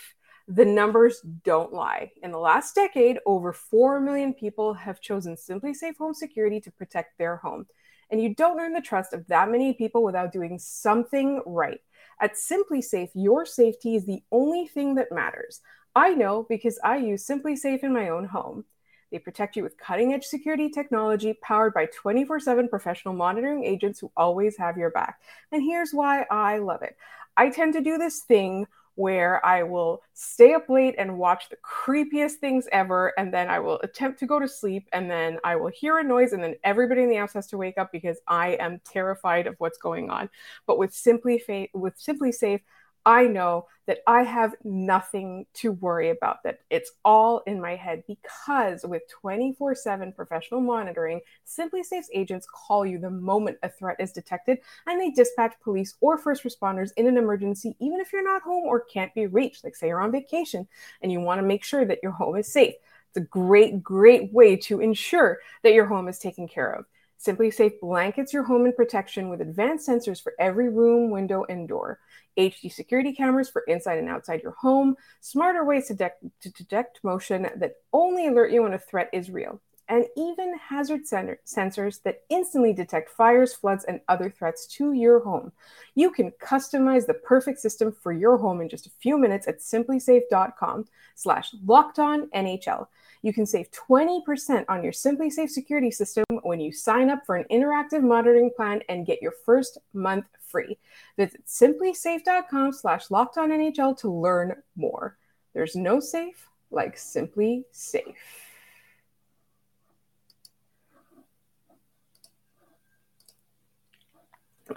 The 0.48 0.66
numbers 0.66 1.20
don't 1.44 1.74
lie. 1.74 2.12
In 2.24 2.32
the 2.32 2.39
last 2.39 2.74
decade, 2.74 3.20
over 3.25 3.51
4 3.51 4.00
million 4.00 4.34
people 4.34 4.74
have 4.74 5.01
chosen 5.01 5.36
SimpliSafe 5.36 5.98
Home 5.98 6.13
Security 6.13 6.62
to 6.62 6.72
protect 6.72 7.17
their 7.17 7.36
home. 7.36 7.65
And 8.10 8.22
you 8.22 8.34
don't 8.34 8.60
earn 8.60 8.72
the 8.72 8.79
trust 8.79 9.12
of 9.12 9.27
that 9.27 9.51
many 9.51 9.74
people 9.74 10.01
without 10.01 10.32
doing 10.32 10.58
something 10.60 11.41
right. 11.46 11.82
At 12.19 12.33
SimpliSafe, 12.33 13.12
your 13.13 13.45
safety 13.45 13.95
is 13.95 14.05
the 14.05 14.24
only 14.31 14.67
thing 14.67 14.95
that 14.95 15.12
matters. 15.12 15.62
I 15.95 16.13
know 16.13 16.45
because 16.50 16.79
I 16.83 16.97
use 16.97 17.25
SimpliSafe 17.25 17.83
in 17.83 17.93
my 17.93 18.09
own 18.09 18.25
home. 18.25 18.65
They 19.12 19.19
protect 19.19 19.55
you 19.55 19.63
with 19.63 19.77
cutting 19.77 20.13
edge 20.13 20.25
security 20.25 20.69
technology 20.69 21.38
powered 21.41 21.74
by 21.74 21.86
24 21.88 22.39
7 22.39 22.67
professional 22.67 23.13
monitoring 23.13 23.63
agents 23.63 24.00
who 24.00 24.12
always 24.17 24.57
have 24.57 24.77
your 24.77 24.89
back. 24.91 25.19
And 25.51 25.63
here's 25.63 25.91
why 25.91 26.25
I 26.29 26.57
love 26.57 26.81
it 26.81 26.97
I 27.38 27.50
tend 27.50 27.74
to 27.74 27.81
do 27.81 27.97
this 27.97 28.21
thing 28.21 28.67
where 28.98 29.44
I 29.46 29.62
will 29.62 30.01
stay 30.13 30.54
up 30.54 30.70
late 30.70 30.96
and 30.98 31.18
watch 31.18 31.50
the 31.50 31.58
creepiest 31.58 32.34
things 32.34 32.68
ever. 32.72 33.13
And 33.18 33.32
then 33.32 33.48
I 33.48 33.60
will 33.60 33.80
attempt 33.82 34.20
to 34.20 34.25
go 34.25 34.39
to 34.39 34.48
sleep. 34.48 34.89
And 34.92 35.10
then 35.10 35.38
I 35.44 35.56
will 35.56 35.70
hear 35.70 36.00
a 36.00 36.04
noise. 36.04 36.34
And 36.34 36.44
then 36.44 36.56
everybody 36.63 37.04
in 37.04 37.10
the 37.10 37.16
house 37.16 37.34
has 37.34 37.48
to 37.48 37.58
wake 37.58 37.77
up 37.77 37.92
because 37.92 38.18
I 38.27 38.58
am 38.60 38.82
terrified 38.84 39.46
of 39.46 39.56
what's 39.60 39.77
going 39.77 40.10
on. 40.10 40.30
But 40.66 40.80
with 40.80 40.94
Simply, 40.94 41.38
Fa- 41.38 41.68
with 41.74 41.96
SimpliSafe, 42.01 42.62
I 43.07 43.25
know 43.25 43.67
that 43.85 43.99
I 44.05 44.23
have 44.23 44.53
nothing 44.65 45.45
to 45.53 45.71
worry 45.71 46.09
about, 46.09 46.43
that 46.43 46.59
it's 46.69 46.91
all 47.05 47.41
in 47.47 47.61
my 47.61 47.73
head 47.73 48.03
because 48.05 48.81
with 48.83 49.03
24 49.21 49.75
7 49.75 50.11
professional 50.11 50.59
monitoring, 50.59 51.21
Simply 51.45 51.81
SimpliSafe's 51.81 52.09
agents 52.13 52.45
call 52.53 52.85
you 52.85 52.99
the 52.99 53.09
moment 53.09 53.59
a 53.63 53.69
threat 53.69 53.95
is 54.01 54.11
detected 54.11 54.59
and 54.87 54.99
they 54.99 55.11
dispatch 55.11 55.53
police 55.63 55.95
or 56.01 56.17
first 56.17 56.43
responders 56.43 56.89
in 56.97 57.07
an 57.07 57.15
emergency, 57.15 57.77
even 57.79 58.01
if 58.01 58.11
you're 58.11 58.21
not 58.21 58.41
home 58.41 58.65
or 58.65 58.81
can't 58.81 59.15
be 59.15 59.25
reached. 59.25 59.63
Like, 59.63 59.77
say 59.77 59.87
you're 59.87 60.01
on 60.01 60.11
vacation 60.11 60.67
and 61.01 61.09
you 61.09 61.21
want 61.21 61.39
to 61.39 61.47
make 61.47 61.63
sure 61.63 61.85
that 61.85 61.99
your 62.03 62.11
home 62.11 62.35
is 62.35 62.51
safe. 62.51 62.75
It's 63.07 63.17
a 63.17 63.21
great, 63.21 63.81
great 63.81 64.33
way 64.33 64.57
to 64.57 64.81
ensure 64.81 65.39
that 65.63 65.73
your 65.73 65.85
home 65.85 66.09
is 66.09 66.19
taken 66.19 66.45
care 66.45 66.73
of. 66.73 66.85
SimpliSafe 67.19 67.79
blankets 67.79 68.31
your 68.33 68.43
home 68.43 68.65
in 68.65 68.74
protection 68.74 69.29
with 69.29 69.41
advanced 69.41 69.88
sensors 69.88 70.21
for 70.21 70.33
every 70.39 70.69
room, 70.69 71.09
window, 71.09 71.45
and 71.50 71.67
door. 71.67 72.00
HD 72.38 72.71
security 72.71 73.13
cameras 73.13 73.50
for 73.50 73.63
inside 73.67 73.97
and 73.97 74.07
outside 74.07 74.43
your 74.43 74.51
home, 74.51 74.95
smarter 75.21 75.65
ways 75.65 75.88
to, 75.88 75.95
de- 75.95 76.12
to 76.41 76.50
detect 76.51 77.03
motion 77.03 77.50
that 77.55 77.77
only 77.91 78.27
alert 78.27 78.51
you 78.51 78.63
when 78.63 78.74
a 78.74 78.79
threat 78.79 79.09
is 79.12 79.31
real. 79.31 79.59
and 79.89 80.05
even 80.17 80.57
hazard 80.57 81.01
sensors 81.05 82.01
that 82.03 82.24
instantly 82.29 82.74
detect 82.74 83.09
fires, 83.09 83.53
floods, 83.53 83.86
and 83.86 84.01
other 84.09 84.29
threats 84.29 84.67
to 84.67 84.91
your 84.91 85.21
home. 85.21 85.51
You 85.95 86.12
can 86.12 86.31
customize 86.31 87.07
the 87.07 87.13
perfect 87.13 87.59
system 87.59 87.95
for 88.03 88.12
your 88.12 88.38
home 88.38 88.59
in 88.59 88.67
just 88.67 88.86
a 88.86 88.91
few 89.00 89.17
minutes 89.17 89.47
at 89.47 89.59
simplisafe.com 89.59 90.86
slash 91.15 91.55
locked 91.65 92.00
on 92.00 92.27
NHL. 92.31 92.88
You 93.27 93.34
can 93.34 93.46
save 93.46 93.69
20% 93.72 94.63
on 94.69 94.81
your 94.86 94.93
SimpliSafe 94.93 95.50
security 95.50 95.91
system 95.91 96.24
when 96.43 96.62
you 96.62 96.72
sign 96.72 97.10
up 97.10 97.25
for 97.25 97.36
an 97.36 97.43
interactive 97.51 98.01
monitoring 98.01 98.51
plan 98.55 98.79
and 98.88 99.05
get 99.05 99.22
your 99.22 99.34
first 99.46 99.79
month 99.91 100.27
free. 100.39 100.77
Visit 101.17 101.46
simplisafe.com 101.46 102.72
slash 102.72 103.10
NHL 103.10 103.98
to 103.98 104.10
learn 104.10 104.55
more. 104.77 105.17
There's 105.53 105.75
no 105.75 106.00
safe 106.00 106.48
like 106.72 106.96
SimpliSafe. 106.96 108.15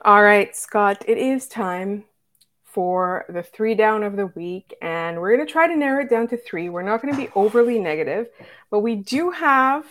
All 0.04 0.24
right, 0.24 0.56
Scott, 0.56 1.04
it 1.06 1.18
is 1.18 1.46
time 1.46 2.02
for 2.72 3.24
the 3.28 3.42
three 3.42 3.74
down 3.74 4.02
of 4.02 4.16
the 4.16 4.26
week, 4.28 4.74
and 4.80 5.20
we're 5.20 5.34
going 5.34 5.46
to 5.46 5.52
try 5.52 5.66
to 5.66 5.76
narrow 5.76 6.02
it 6.02 6.10
down 6.10 6.28
to 6.28 6.36
three. 6.36 6.68
We're 6.68 6.82
not 6.82 7.02
going 7.02 7.14
to 7.14 7.20
be 7.20 7.30
overly 7.34 7.78
negative, 7.78 8.28
but 8.70 8.80
we 8.80 8.96
do 8.96 9.30
have 9.30 9.84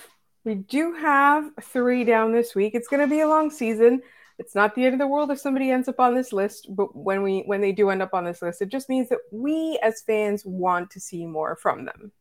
we 0.46 0.56
do 0.56 0.94
have 0.94 1.52
three 1.62 2.04
down 2.04 2.32
this 2.32 2.56
week. 2.56 2.74
It's 2.74 2.88
going 2.88 3.02
to 3.02 3.08
be 3.08 3.20
a 3.20 3.28
long 3.28 3.52
season. 3.52 4.02
It's 4.38 4.56
not 4.56 4.74
the 4.74 4.86
end 4.86 4.94
of 4.94 5.00
the 5.00 5.08
world 5.08 5.32
if 5.32 5.40
somebody 5.40 5.70
ends 5.70 5.90
up 5.90 6.00
on 6.00 6.16
this 6.16 6.32
list, 6.32 6.68
but 6.70 6.96
when 6.96 7.22
we 7.24 7.42
when 7.42 7.60
they 7.60 7.74
do 7.74 7.90
end 7.90 8.02
up 8.02 8.14
on 8.14 8.24
this 8.24 8.42
list, 8.42 8.62
it 8.62 8.70
just 8.70 8.88
means 8.88 9.10
that 9.10 9.20
we 9.32 9.78
as 9.84 10.02
fans 10.02 10.46
want 10.46 10.92
to 10.92 11.00
see 11.00 11.26
more 11.26 11.58
from 11.58 11.86
them. 11.86 12.12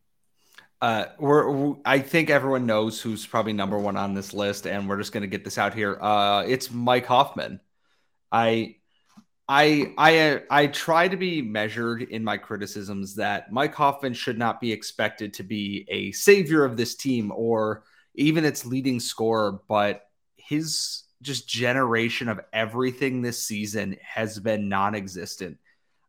Uh, 0.80 1.06
we're, 1.18 1.74
I 1.84 1.98
think 2.00 2.30
everyone 2.30 2.66
knows 2.66 3.00
who's 3.00 3.26
probably 3.26 3.52
number 3.52 3.78
one 3.78 3.96
on 3.96 4.14
this 4.14 4.32
list, 4.32 4.66
and 4.66 4.88
we're 4.88 4.98
just 4.98 5.12
going 5.12 5.22
to 5.22 5.28
get 5.28 5.44
this 5.44 5.58
out 5.58 5.74
here. 5.74 5.98
Uh, 6.00 6.42
it's 6.42 6.70
Mike 6.70 7.06
Hoffman. 7.06 7.60
I 8.30 8.76
I 9.48 9.94
I 9.96 10.42
I 10.50 10.66
try 10.66 11.08
to 11.08 11.16
be 11.16 11.40
measured 11.40 12.02
in 12.02 12.22
my 12.22 12.36
criticisms 12.36 13.14
that 13.14 13.50
Mike 13.50 13.74
Hoffman 13.74 14.12
should 14.12 14.38
not 14.38 14.60
be 14.60 14.72
expected 14.72 15.32
to 15.34 15.42
be 15.42 15.86
a 15.88 16.12
savior 16.12 16.64
of 16.64 16.76
this 16.76 16.94
team 16.94 17.32
or 17.34 17.84
even 18.14 18.44
its 18.44 18.66
leading 18.66 19.00
scorer, 19.00 19.60
but 19.66 20.02
his 20.36 21.04
just 21.22 21.48
generation 21.48 22.28
of 22.28 22.40
everything 22.52 23.22
this 23.22 23.42
season 23.42 23.96
has 24.02 24.38
been 24.38 24.68
non-existent. 24.68 25.58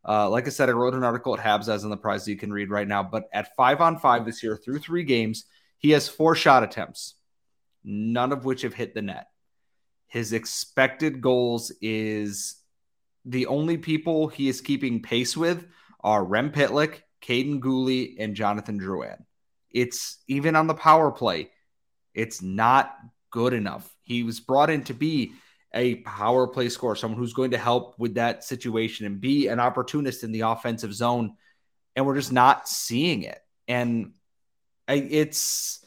Uh, 0.06 0.28
like 0.28 0.46
I 0.46 0.50
said, 0.50 0.68
I 0.68 0.72
wrote 0.72 0.94
an 0.94 1.04
article 1.04 1.36
at 1.36 1.44
Habs 1.44 1.68
Eyes 1.68 1.84
on 1.84 1.90
the 1.90 1.96
Prize 1.96 2.24
that 2.24 2.30
you 2.30 2.36
can 2.36 2.52
read 2.52 2.70
right 2.70 2.86
now. 2.86 3.02
But 3.02 3.28
at 3.32 3.54
five 3.56 3.80
on 3.80 3.98
five 3.98 4.24
this 4.24 4.42
year, 4.42 4.56
through 4.56 4.78
three 4.78 5.04
games, 5.04 5.44
he 5.78 5.90
has 5.90 6.08
four 6.08 6.34
shot 6.34 6.62
attempts, 6.62 7.14
none 7.84 8.32
of 8.32 8.44
which 8.44 8.62
have 8.62 8.74
hit 8.74 8.94
the 8.94 9.02
net. 9.02 9.28
His 10.06 10.32
expected 10.32 11.20
goals 11.20 11.72
is 11.80 12.56
the 13.24 13.46
only 13.46 13.76
people 13.78 14.28
he 14.28 14.48
is 14.48 14.60
keeping 14.60 15.02
pace 15.02 15.36
with 15.36 15.66
are 16.02 16.24
Rem 16.24 16.52
Pitlick, 16.52 17.02
Kaiden 17.22 17.60
Guhle, 17.60 18.16
and 18.18 18.34
Jonathan 18.34 18.80
Drouin. 18.80 19.24
It's 19.70 20.18
even 20.26 20.56
on 20.56 20.66
the 20.66 20.74
power 20.74 21.10
play, 21.10 21.50
it's 22.14 22.42
not 22.42 22.96
good 23.30 23.52
enough. 23.52 23.88
He 24.02 24.22
was 24.22 24.40
brought 24.40 24.70
in 24.70 24.84
to 24.84 24.94
be 24.94 25.32
a 25.72 25.96
power 25.96 26.48
play 26.48 26.68
scorer, 26.68 26.96
someone 26.96 27.18
who's 27.18 27.32
going 27.32 27.52
to 27.52 27.58
help 27.58 27.96
with 27.98 28.14
that 28.14 28.42
situation 28.42 29.06
and 29.06 29.20
be 29.20 29.46
an 29.46 29.60
opportunist 29.60 30.24
in 30.24 30.32
the 30.32 30.40
offensive 30.40 30.92
zone. 30.92 31.36
And 31.94 32.06
we're 32.06 32.16
just 32.16 32.32
not 32.32 32.68
seeing 32.68 33.22
it. 33.22 33.40
And 33.68 34.12
it's 34.88 35.79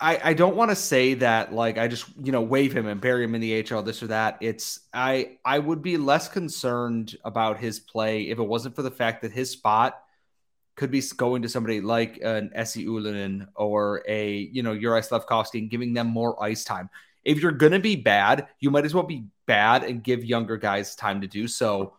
I, 0.00 0.30
I 0.30 0.34
don't 0.34 0.56
want 0.56 0.70
to 0.70 0.76
say 0.76 1.14
that 1.14 1.52
like 1.52 1.76
I 1.76 1.86
just 1.86 2.06
you 2.22 2.32
know 2.32 2.40
wave 2.40 2.74
him 2.74 2.86
and 2.86 3.00
bury 3.00 3.22
him 3.22 3.34
in 3.34 3.40
the 3.42 3.62
AHL 3.70 3.82
this 3.82 4.02
or 4.02 4.06
that. 4.06 4.38
It's 4.40 4.80
I 4.94 5.36
I 5.44 5.58
would 5.58 5.82
be 5.82 5.98
less 5.98 6.26
concerned 6.26 7.16
about 7.24 7.58
his 7.58 7.78
play 7.78 8.30
if 8.30 8.38
it 8.38 8.42
wasn't 8.42 8.74
for 8.74 8.82
the 8.82 8.90
fact 8.90 9.22
that 9.22 9.32
his 9.32 9.50
spot 9.50 10.02
could 10.76 10.90
be 10.90 11.02
going 11.16 11.42
to 11.42 11.48
somebody 11.50 11.82
like 11.82 12.18
an 12.22 12.50
Jesse 12.54 12.86
Ylönen 12.86 13.48
or 13.54 14.02
a 14.08 14.36
you 14.52 14.62
know 14.62 14.74
Juraj 14.74 15.10
Slafkovsky 15.10 15.58
and 15.58 15.70
giving 15.70 15.92
them 15.92 16.06
more 16.06 16.42
ice 16.42 16.64
time. 16.64 16.88
If 17.22 17.42
you're 17.42 17.52
gonna 17.52 17.78
be 17.78 17.96
bad, 17.96 18.48
you 18.58 18.70
might 18.70 18.86
as 18.86 18.94
well 18.94 19.04
be 19.04 19.26
bad 19.44 19.84
and 19.84 20.02
give 20.02 20.24
younger 20.24 20.56
guys 20.56 20.94
time 20.94 21.20
to 21.20 21.26
do 21.26 21.46
so. 21.46 21.92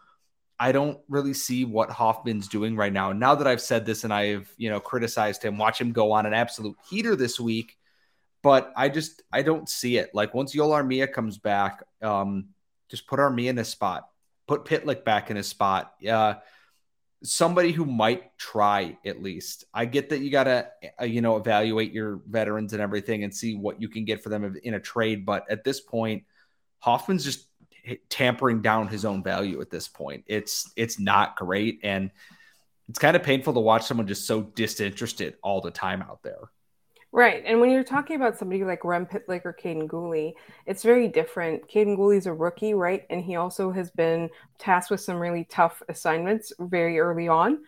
I 0.60 0.72
don't 0.72 1.00
really 1.08 1.34
see 1.34 1.65
what 1.65 1.89
Hoffman's 1.91 2.48
doing 2.48 2.75
right 2.75 2.93
now. 2.93 3.12
Now 3.12 3.36
that 3.36 3.48
I've 3.48 3.62
said 3.62 3.86
this 3.86 4.03
and 4.03 4.12
I've 4.12 4.51
you 4.58 4.72
know 4.72 4.79
criticized 4.79 5.43
him, 5.43 5.60
watch 5.60 5.79
him 5.79 5.91
go 5.91 6.12
on 6.13 6.25
an 6.25 6.34
absolute 6.34 6.77
heater 6.89 7.15
this 7.15 7.39
week 7.39 7.77
but 8.41 8.74
I 8.75 8.89
just 8.89 9.21
I 9.31 9.41
don't 9.41 9.69
see 9.69 9.98
it. 9.98 10.12
Like 10.13 10.33
once 10.33 10.53
Joel 10.53 10.71
Armia 10.71 11.12
comes 11.12 11.38
back, 11.38 11.83
um, 12.01 12.50
just 12.89 13.07
put 13.07 13.19
Armia 13.19 13.50
in 13.50 13.57
a 13.57 13.65
spot, 13.65 14.07
put 14.48 14.65
Pitlick 14.65 15.03
back 15.03 15.29
in 15.29 15.38
his 15.38 15.48
spot. 15.48 15.93
Uh, 16.07 16.36
somebody 17.24 17.71
who 17.71 17.86
might 17.86 18.38
try 18.38 18.98
at 19.05 19.21
least. 19.21 19.65
I 19.74 19.86
get 19.86 20.10
that 20.10 20.19
you 20.19 20.31
gotta 20.31 20.69
uh, 21.00 21.05
you 21.05 21.21
know 21.21 21.38
evaluate 21.38 21.91
your 21.91 22.21
veterans 22.27 22.74
and 22.74 22.81
everything 22.81 23.24
and 23.24 23.33
see 23.33 23.55
what 23.55 23.81
you 23.81 23.89
can 23.89 24.05
get 24.05 24.24
for 24.24 24.29
them 24.29 24.55
in 24.63 24.74
a 24.74 24.79
trade, 24.79 25.25
but 25.25 25.50
at 25.50 25.63
this 25.63 25.79
point, 25.79 26.24
Hoffman's 26.79 27.24
just 27.24 27.48
tampering 28.10 28.62
down 28.62 28.88
his 28.88 29.05
own 29.05 29.24
value 29.24 29.62
at 29.62 29.69
this 29.69 29.88
point. 29.88 30.24
It's 30.27 30.71
it's 30.75 31.00
not 31.00 31.36
great 31.36 31.79
and 31.83 32.12
it's 32.89 33.00
kind 33.00 33.15
of 33.15 33.24
painful 33.24 33.53
to 33.53 33.60
watch 33.60 33.83
someone 33.83 34.07
just 34.07 34.27
so 34.27 34.41
disinterested 34.41 35.36
all 35.41 35.62
the 35.62 35.71
time 35.71 36.01
out 36.01 36.21
there. 36.24 36.50
Right. 37.13 37.44
And 37.46 37.60
when 37.60 37.72
you're 37.72 37.84
talking 37.84 38.15
about 38.15 38.38
somebody 38.38 38.63
like 38.63 38.86
Rem 38.86 39.06
Pitlick 39.06 39.41
or 39.44 39.53
Kaiden 39.53 39.86
Guhle, 39.86 40.34
it's 40.65 40.82
very 40.82 41.10
different. 41.10 41.68
Kaiden 41.70 41.98
Guhle's 41.98 42.25
a 42.25 42.34
rookie, 42.34 42.74
right? 42.74 43.06
And 43.10 43.22
he 43.22 43.36
also 43.36 43.70
has 43.72 43.91
been 43.91 44.30
tasked 44.58 44.91
with 44.91 45.01
some 45.01 45.18
really 45.18 45.44
tough 45.50 45.84
assignments 45.89 46.53
very 46.58 47.00
early 47.00 47.27
on. 47.27 47.60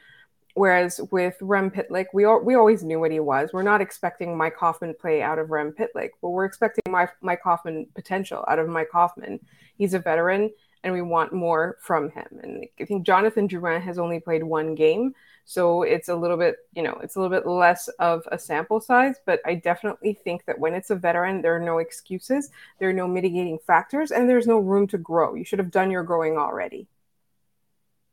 Whereas 0.55 1.01
with 1.11 1.35
Rem 1.41 1.71
Pitlick, 1.71 2.05
we 2.13 2.25
all, 2.25 2.39
we 2.41 2.55
always 2.55 2.83
knew 2.83 2.99
what 2.99 3.11
he 3.11 3.19
was. 3.19 3.49
We're 3.51 3.63
not 3.63 3.81
expecting 3.81 4.37
Mike 4.37 4.55
Hoffman 4.55 4.93
play 4.97 5.21
out 5.21 5.39
of 5.39 5.49
Rem 5.49 5.73
Pitlick, 5.73 6.11
but 6.21 6.29
we're 6.29 6.45
expecting 6.45 6.83
Mike, 6.89 7.09
Mike 7.21 7.41
Hoffman 7.43 7.87
potential 7.95 8.45
out 8.47 8.59
of 8.59 8.69
Mike 8.69 8.91
Hoffman. 8.93 9.39
He's 9.75 9.95
a 9.95 9.99
veteran, 9.99 10.51
and 10.83 10.93
we 10.93 11.01
want 11.01 11.33
more 11.33 11.77
from 11.81 12.11
him. 12.11 12.27
And 12.43 12.65
I 12.79 12.85
think 12.85 13.05
Jonathan 13.05 13.47
Drouin 13.47 13.81
has 13.81 13.97
only 13.97 14.19
played 14.19 14.43
one 14.43 14.75
game, 14.75 15.15
so 15.45 15.83
it's 15.83 16.09
a 16.09 16.15
little 16.15 16.37
bit, 16.37 16.55
you 16.73 16.83
know, 16.83 16.97
it's 17.03 17.15
a 17.15 17.19
little 17.19 17.35
bit 17.35 17.47
less 17.47 17.87
of 17.99 18.23
a 18.31 18.39
sample 18.39 18.79
size, 18.79 19.15
but 19.25 19.41
I 19.45 19.55
definitely 19.55 20.13
think 20.13 20.45
that 20.45 20.57
when 20.57 20.73
it's 20.73 20.89
a 20.89 20.95
veteran, 20.95 21.41
there 21.41 21.55
are 21.55 21.59
no 21.59 21.79
excuses, 21.79 22.49
there 22.79 22.89
are 22.89 22.93
no 22.93 23.07
mitigating 23.07 23.59
factors, 23.67 24.11
and 24.11 24.29
there's 24.29 24.47
no 24.47 24.59
room 24.59 24.87
to 24.87 24.97
grow. 24.97 25.35
You 25.35 25.43
should 25.43 25.59
have 25.59 25.71
done 25.71 25.91
your 25.91 26.03
growing 26.03 26.37
already. 26.37 26.87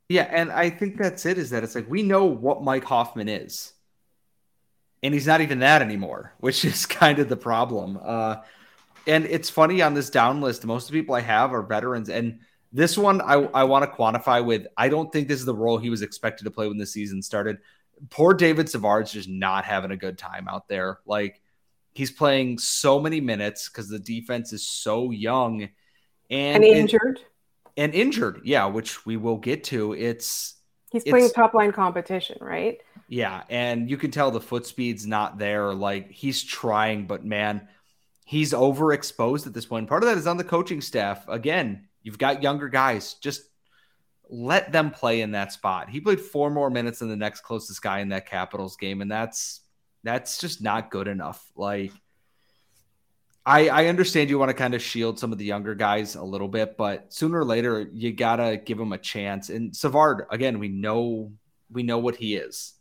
Yeah, 0.09 0.29
and 0.29 0.51
I 0.51 0.71
think 0.71 0.97
that's 0.97 1.25
it 1.25 1.39
is 1.39 1.51
that 1.51 1.63
it's 1.63 1.77
like 1.77 1.89
we 1.89 2.03
know 2.03 2.25
what 2.25 2.65
Mike 2.65 2.85
Hoffman 2.85 3.29
is. 3.29 3.73
And 5.03 5.15
he's 5.15 5.27
not 5.27 5.41
even 5.41 5.61
that 5.61 5.83
anymore, 5.83 6.35
which 6.41 6.65
is 6.65 6.85
kind 6.85 7.21
of 7.21 7.29
the 7.29 7.37
problem. 7.37 7.99
Uh, 8.03 8.37
and 9.07 9.25
it's 9.25 9.49
funny 9.49 9.83
on 9.83 9.95
this 9.95 10.11
down 10.11 10.41
list, 10.41 10.67
most 10.67 10.87
of 10.87 10.93
the 10.93 11.01
people 11.01 11.15
I 11.15 11.21
have 11.21 11.53
are 11.53 11.63
veterans. 11.63 12.09
And 12.09 12.41
this 12.73 12.97
one 12.97 13.21
I, 13.21 13.35
I 13.35 13.65
want 13.65 13.85
to 13.85 13.97
quantify 13.97 14.45
with 14.45 14.67
I 14.77 14.89
don't 14.89 15.13
think 15.13 15.29
this 15.29 15.41
is 15.41 15.47
the 15.47 15.55
role 15.55 15.79
he 15.79 15.91
was 15.91 16.03
expected 16.03 16.45
to 16.45 16.51
play 16.51 16.69
when 16.69 16.79
the 16.79 16.87
season 16.87 17.23
started. 17.23 17.59
Poor 18.09 18.33
David 18.33 18.69
Savard's 18.69 19.13
just 19.13 19.29
not 19.29 19.65
having 19.65 19.91
a 19.91 19.97
good 19.97 20.17
time 20.17 20.49
out 20.49 20.69
there. 20.69 21.01
Like 21.05 21.41
he's 21.93 22.11
playing 22.11 22.59
so 22.59 23.01
many 23.01 23.21
minutes 23.21 23.69
because 23.69 23.89
the 23.89 23.99
defense 23.99 24.53
is 24.53 24.67
so 24.67 25.11
young 25.11 25.63
and, 25.63 25.71
and 26.31 26.65
injured. 26.65 27.19
It, 27.19 27.27
and 27.77 27.95
injured, 27.95 28.43
yeah, 28.45 28.67
which 28.67 29.07
we 29.07 29.17
will 29.17 29.39
get 29.39 29.65
to. 29.65 29.95
It's 29.95 30.55
he's 30.91 31.05
playing 31.05 31.31
top 31.31 31.55
line 31.55 31.73
competition, 31.73 32.39
right? 32.41 32.79
Yeah, 33.09 33.43
and 33.49 33.91
you 33.91 33.97
can 33.97 34.11
tell 34.11 34.31
the 34.31 34.41
foot 34.41 34.67
speed's 34.67 35.07
not 35.07 35.39
there. 35.39 35.75
Like 35.75 36.11
he's 36.11 36.43
trying, 36.43 37.07
but 37.07 37.25
man, 37.25 37.69
he's 38.25 38.53
overexposed 38.53 39.47
at 39.47 39.55
this 39.55 39.67
point. 39.67 39.89
Part 39.89 40.03
of 40.03 40.09
that 40.09 40.19
is 40.19 40.27
on 40.27 40.37
the 40.37 40.45
coaching 40.45 40.81
staff. 40.81 41.27
Again, 41.29 41.89
You've 42.03 42.19
got 42.19 42.43
younger 42.43 42.69
guys. 42.69 43.15
Just 43.15 43.43
let 44.29 44.73
them 44.73 44.91
play 44.91 45.21
in 45.21 45.33
that 45.33 45.53
spot. 45.53 45.91
He 45.91 46.01
played 46.01 46.21
four 46.21 46.51
more 46.51 46.71
minutes 46.71 47.01
than 47.01 47.09
the 47.09 47.17
next 47.17 47.41
closest 47.41 47.83
guy 47.83 47.99
in 47.99 48.11
that 48.11 48.27
Capitals 48.27 48.77
game, 48.77 49.03
and 49.03 49.11
that's 49.11 49.61
that's 50.05 50.39
just 50.39 50.63
not 50.63 50.91
good 50.91 51.09
enough. 51.09 51.51
Like 51.57 51.93
I, 53.45 53.69
I 53.69 53.87
understand 53.87 54.31
you 54.31 54.39
want 54.39 54.51
to 54.51 54.55
kind 54.55 54.75
of 54.75 54.83
shield 54.83 55.19
some 55.19 55.33
of 55.33 55.39
the 55.39 55.45
younger 55.45 55.75
guys 55.75 56.15
a 56.15 56.23
little 56.23 56.49
bit, 56.49 56.77
but 56.77 57.13
sooner 57.13 57.41
or 57.41 57.45
later 57.45 57.89
you 57.93 58.13
gotta 58.13 58.57
give 58.57 58.79
them 58.79 58.93
a 58.93 58.99
chance. 58.99 59.51
And 59.51 59.75
Savard, 59.75 60.27
again, 60.31 60.59
we 60.59 60.69
know 60.69 61.33
we 61.71 61.83
know 61.83 61.99
what 61.99 62.17
he 62.17 62.37
is. 62.37 62.75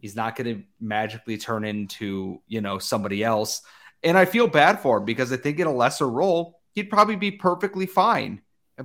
He's 0.00 0.14
not 0.14 0.36
going 0.36 0.58
to 0.58 0.62
magically 0.80 1.38
turn 1.38 1.64
into 1.64 2.40
you 2.46 2.60
know 2.60 2.78
somebody 2.78 3.22
else. 3.22 3.62
And 4.02 4.16
I 4.16 4.24
feel 4.24 4.46
bad 4.46 4.80
for 4.80 4.98
him 4.98 5.04
because 5.04 5.32
I 5.32 5.36
think 5.36 5.58
in 5.58 5.66
a 5.66 5.72
lesser 5.72 6.08
role 6.08 6.60
he'd 6.72 6.90
probably 6.90 7.16
be 7.16 7.32
perfectly 7.32 7.86
fine 7.86 8.40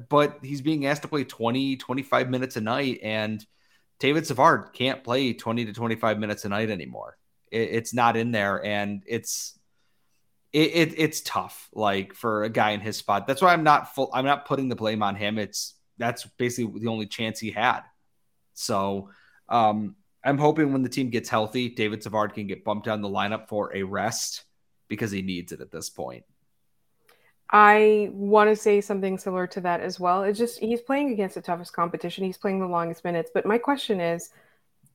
but 0.09 0.39
he's 0.41 0.61
being 0.61 0.85
asked 0.85 1.03
to 1.03 1.07
play 1.07 1.23
20, 1.23 1.77
25 1.77 2.29
minutes 2.29 2.55
a 2.55 2.61
night. 2.61 2.99
And 3.03 3.45
David 3.99 4.27
Savard 4.27 4.73
can't 4.73 5.03
play 5.03 5.33
20 5.33 5.65
to 5.65 5.73
25 5.73 6.19
minutes 6.19 6.45
a 6.45 6.49
night 6.49 6.69
anymore. 6.69 7.17
It, 7.51 7.69
it's 7.71 7.93
not 7.93 8.17
in 8.17 8.31
there. 8.31 8.63
And 8.63 9.03
it's, 9.05 9.57
it, 10.51 10.75
it, 10.75 10.93
it's 10.97 11.21
tough, 11.21 11.69
like 11.73 12.13
for 12.13 12.43
a 12.43 12.49
guy 12.49 12.71
in 12.71 12.79
his 12.79 12.97
spot. 12.97 13.27
That's 13.27 13.41
why 13.41 13.53
I'm 13.53 13.63
not 13.63 13.95
full. 13.95 14.09
I'm 14.13 14.25
not 14.25 14.45
putting 14.45 14.69
the 14.69 14.75
blame 14.75 15.01
on 15.01 15.15
him. 15.15 15.39
It's 15.39 15.75
that's 15.97 16.25
basically 16.37 16.79
the 16.79 16.89
only 16.89 17.07
chance 17.07 17.39
he 17.39 17.51
had. 17.51 17.81
So 18.53 19.09
um, 19.49 19.95
I'm 20.23 20.37
hoping 20.37 20.71
when 20.71 20.83
the 20.83 20.89
team 20.89 21.09
gets 21.09 21.29
healthy, 21.29 21.69
David 21.69 22.03
Savard 22.03 22.33
can 22.33 22.47
get 22.47 22.63
bumped 22.63 22.85
down 22.85 23.01
the 23.01 23.09
lineup 23.09 23.47
for 23.47 23.75
a 23.75 23.83
rest 23.83 24.43
because 24.87 25.11
he 25.11 25.21
needs 25.21 25.51
it 25.51 25.61
at 25.61 25.71
this 25.71 25.89
point. 25.89 26.23
I 27.49 28.09
want 28.13 28.49
to 28.49 28.55
say 28.55 28.81
something 28.81 29.17
similar 29.17 29.47
to 29.47 29.61
that 29.61 29.81
as 29.81 29.99
well. 29.99 30.23
It's 30.23 30.39
just 30.39 30.59
he's 30.59 30.81
playing 30.81 31.11
against 31.11 31.35
the 31.35 31.41
toughest 31.41 31.73
competition. 31.73 32.23
He's 32.23 32.37
playing 32.37 32.59
the 32.59 32.67
longest 32.67 33.03
minutes. 33.03 33.31
But 33.33 33.45
my 33.45 33.57
question 33.57 33.99
is 33.99 34.29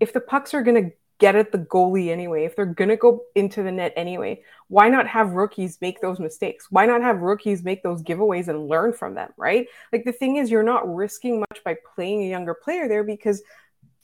if 0.00 0.12
the 0.12 0.20
pucks 0.20 0.54
are 0.54 0.62
going 0.62 0.84
to 0.84 0.92
get 1.18 1.34
at 1.34 1.52
the 1.52 1.58
goalie 1.58 2.10
anyway, 2.10 2.44
if 2.44 2.54
they're 2.54 2.66
going 2.66 2.88
to 2.88 2.96
go 2.96 3.24
into 3.34 3.62
the 3.62 3.72
net 3.72 3.92
anyway, 3.96 4.40
why 4.68 4.88
not 4.88 5.06
have 5.06 5.32
rookies 5.32 5.78
make 5.80 6.00
those 6.00 6.20
mistakes? 6.20 6.70
Why 6.70 6.86
not 6.86 7.02
have 7.02 7.20
rookies 7.20 7.64
make 7.64 7.82
those 7.82 8.02
giveaways 8.02 8.48
and 8.48 8.68
learn 8.68 8.92
from 8.92 9.14
them, 9.14 9.30
right? 9.36 9.66
Like 9.92 10.04
the 10.04 10.12
thing 10.12 10.36
is, 10.36 10.50
you're 10.50 10.62
not 10.62 10.92
risking 10.92 11.40
much 11.40 11.62
by 11.64 11.76
playing 11.94 12.22
a 12.22 12.28
younger 12.28 12.54
player 12.54 12.88
there 12.88 13.04
because 13.04 13.42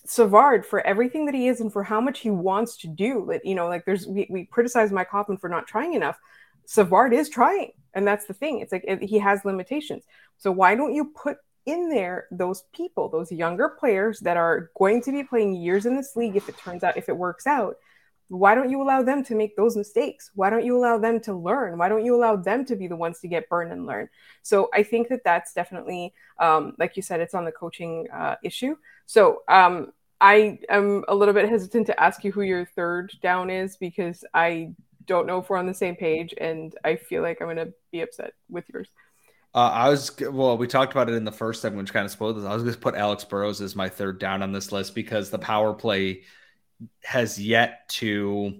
Savard, 0.06 0.66
for 0.66 0.84
everything 0.86 1.26
that 1.26 1.34
he 1.34 1.48
is 1.48 1.60
and 1.60 1.72
for 1.72 1.82
how 1.82 2.00
much 2.00 2.20
he 2.20 2.30
wants 2.30 2.76
to 2.78 2.88
do, 2.88 3.26
that 3.30 3.44
you 3.44 3.54
know, 3.54 3.68
like 3.68 3.84
there's 3.84 4.06
we, 4.06 4.26
we 4.28 4.44
criticize 4.44 4.92
Mike 4.92 5.08
Hoffman 5.08 5.38
for 5.38 5.48
not 5.48 5.66
trying 5.66 5.94
enough. 5.94 6.18
Savard 6.66 7.12
is 7.12 7.28
trying, 7.28 7.72
and 7.94 8.06
that's 8.06 8.26
the 8.26 8.34
thing. 8.34 8.60
It's 8.60 8.72
like 8.72 8.84
it, 8.86 9.02
he 9.02 9.18
has 9.18 9.44
limitations. 9.44 10.04
So 10.38 10.50
why 10.50 10.74
don't 10.74 10.94
you 10.94 11.12
put 11.14 11.38
in 11.66 11.88
there 11.88 12.26
those 12.30 12.64
people, 12.74 13.08
those 13.08 13.32
younger 13.32 13.68
players 13.68 14.20
that 14.20 14.36
are 14.36 14.70
going 14.76 15.02
to 15.02 15.12
be 15.12 15.24
playing 15.24 15.56
years 15.56 15.86
in 15.86 15.96
this 15.96 16.16
league 16.16 16.36
if 16.36 16.48
it 16.48 16.58
turns 16.58 16.84
out, 16.84 16.96
if 16.96 17.08
it 17.08 17.16
works 17.16 17.46
out, 17.46 17.76
why 18.28 18.54
don't 18.54 18.70
you 18.70 18.82
allow 18.82 19.02
them 19.02 19.22
to 19.24 19.34
make 19.34 19.56
those 19.56 19.76
mistakes? 19.76 20.30
Why 20.34 20.50
don't 20.50 20.64
you 20.64 20.76
allow 20.76 20.98
them 20.98 21.20
to 21.20 21.34
learn? 21.34 21.78
Why 21.78 21.88
don't 21.88 22.04
you 22.04 22.16
allow 22.16 22.36
them 22.36 22.64
to 22.66 22.76
be 22.76 22.86
the 22.86 22.96
ones 22.96 23.20
to 23.20 23.28
get 23.28 23.48
burned 23.48 23.72
and 23.72 23.86
learn? 23.86 24.08
So 24.42 24.70
I 24.72 24.82
think 24.82 25.08
that 25.08 25.24
that's 25.24 25.52
definitely, 25.52 26.14
um, 26.38 26.74
like 26.78 26.96
you 26.96 27.02
said, 27.02 27.20
it's 27.20 27.34
on 27.34 27.44
the 27.44 27.52
coaching 27.52 28.08
uh, 28.12 28.36
issue. 28.42 28.76
So 29.06 29.42
um, 29.48 29.92
I 30.20 30.58
am 30.70 31.04
a 31.08 31.14
little 31.14 31.34
bit 31.34 31.48
hesitant 31.48 31.86
to 31.88 32.00
ask 32.00 32.24
you 32.24 32.32
who 32.32 32.42
your 32.42 32.64
third 32.64 33.12
down 33.22 33.50
is 33.50 33.76
because 33.76 34.24
I 34.32 34.72
don't 35.06 35.26
know 35.26 35.38
if 35.38 35.48
we're 35.48 35.56
on 35.56 35.66
the 35.66 35.74
same 35.74 35.96
page, 35.96 36.34
and 36.38 36.74
I 36.84 36.96
feel 36.96 37.22
like 37.22 37.40
I'm 37.40 37.46
going 37.46 37.56
to 37.56 37.72
be 37.90 38.00
upset 38.02 38.32
with 38.48 38.64
yours. 38.72 38.88
Uh, 39.54 39.70
I 39.72 39.88
was 39.88 40.10
well. 40.20 40.58
We 40.58 40.66
talked 40.66 40.92
about 40.92 41.08
it 41.08 41.14
in 41.14 41.24
the 41.24 41.32
first 41.32 41.62
segment, 41.62 41.84
which 41.84 41.92
kind 41.92 42.04
of 42.04 42.10
spoiled 42.10 42.36
this. 42.36 42.44
I 42.44 42.54
was 42.54 42.62
going 42.62 42.74
to 42.74 42.80
put 42.80 42.96
Alex 42.96 43.24
Burrows 43.24 43.60
as 43.60 43.76
my 43.76 43.88
third 43.88 44.18
down 44.18 44.42
on 44.42 44.52
this 44.52 44.72
list 44.72 44.94
because 44.94 45.30
the 45.30 45.38
power 45.38 45.72
play 45.72 46.22
has 47.04 47.40
yet 47.40 47.88
to 47.88 48.58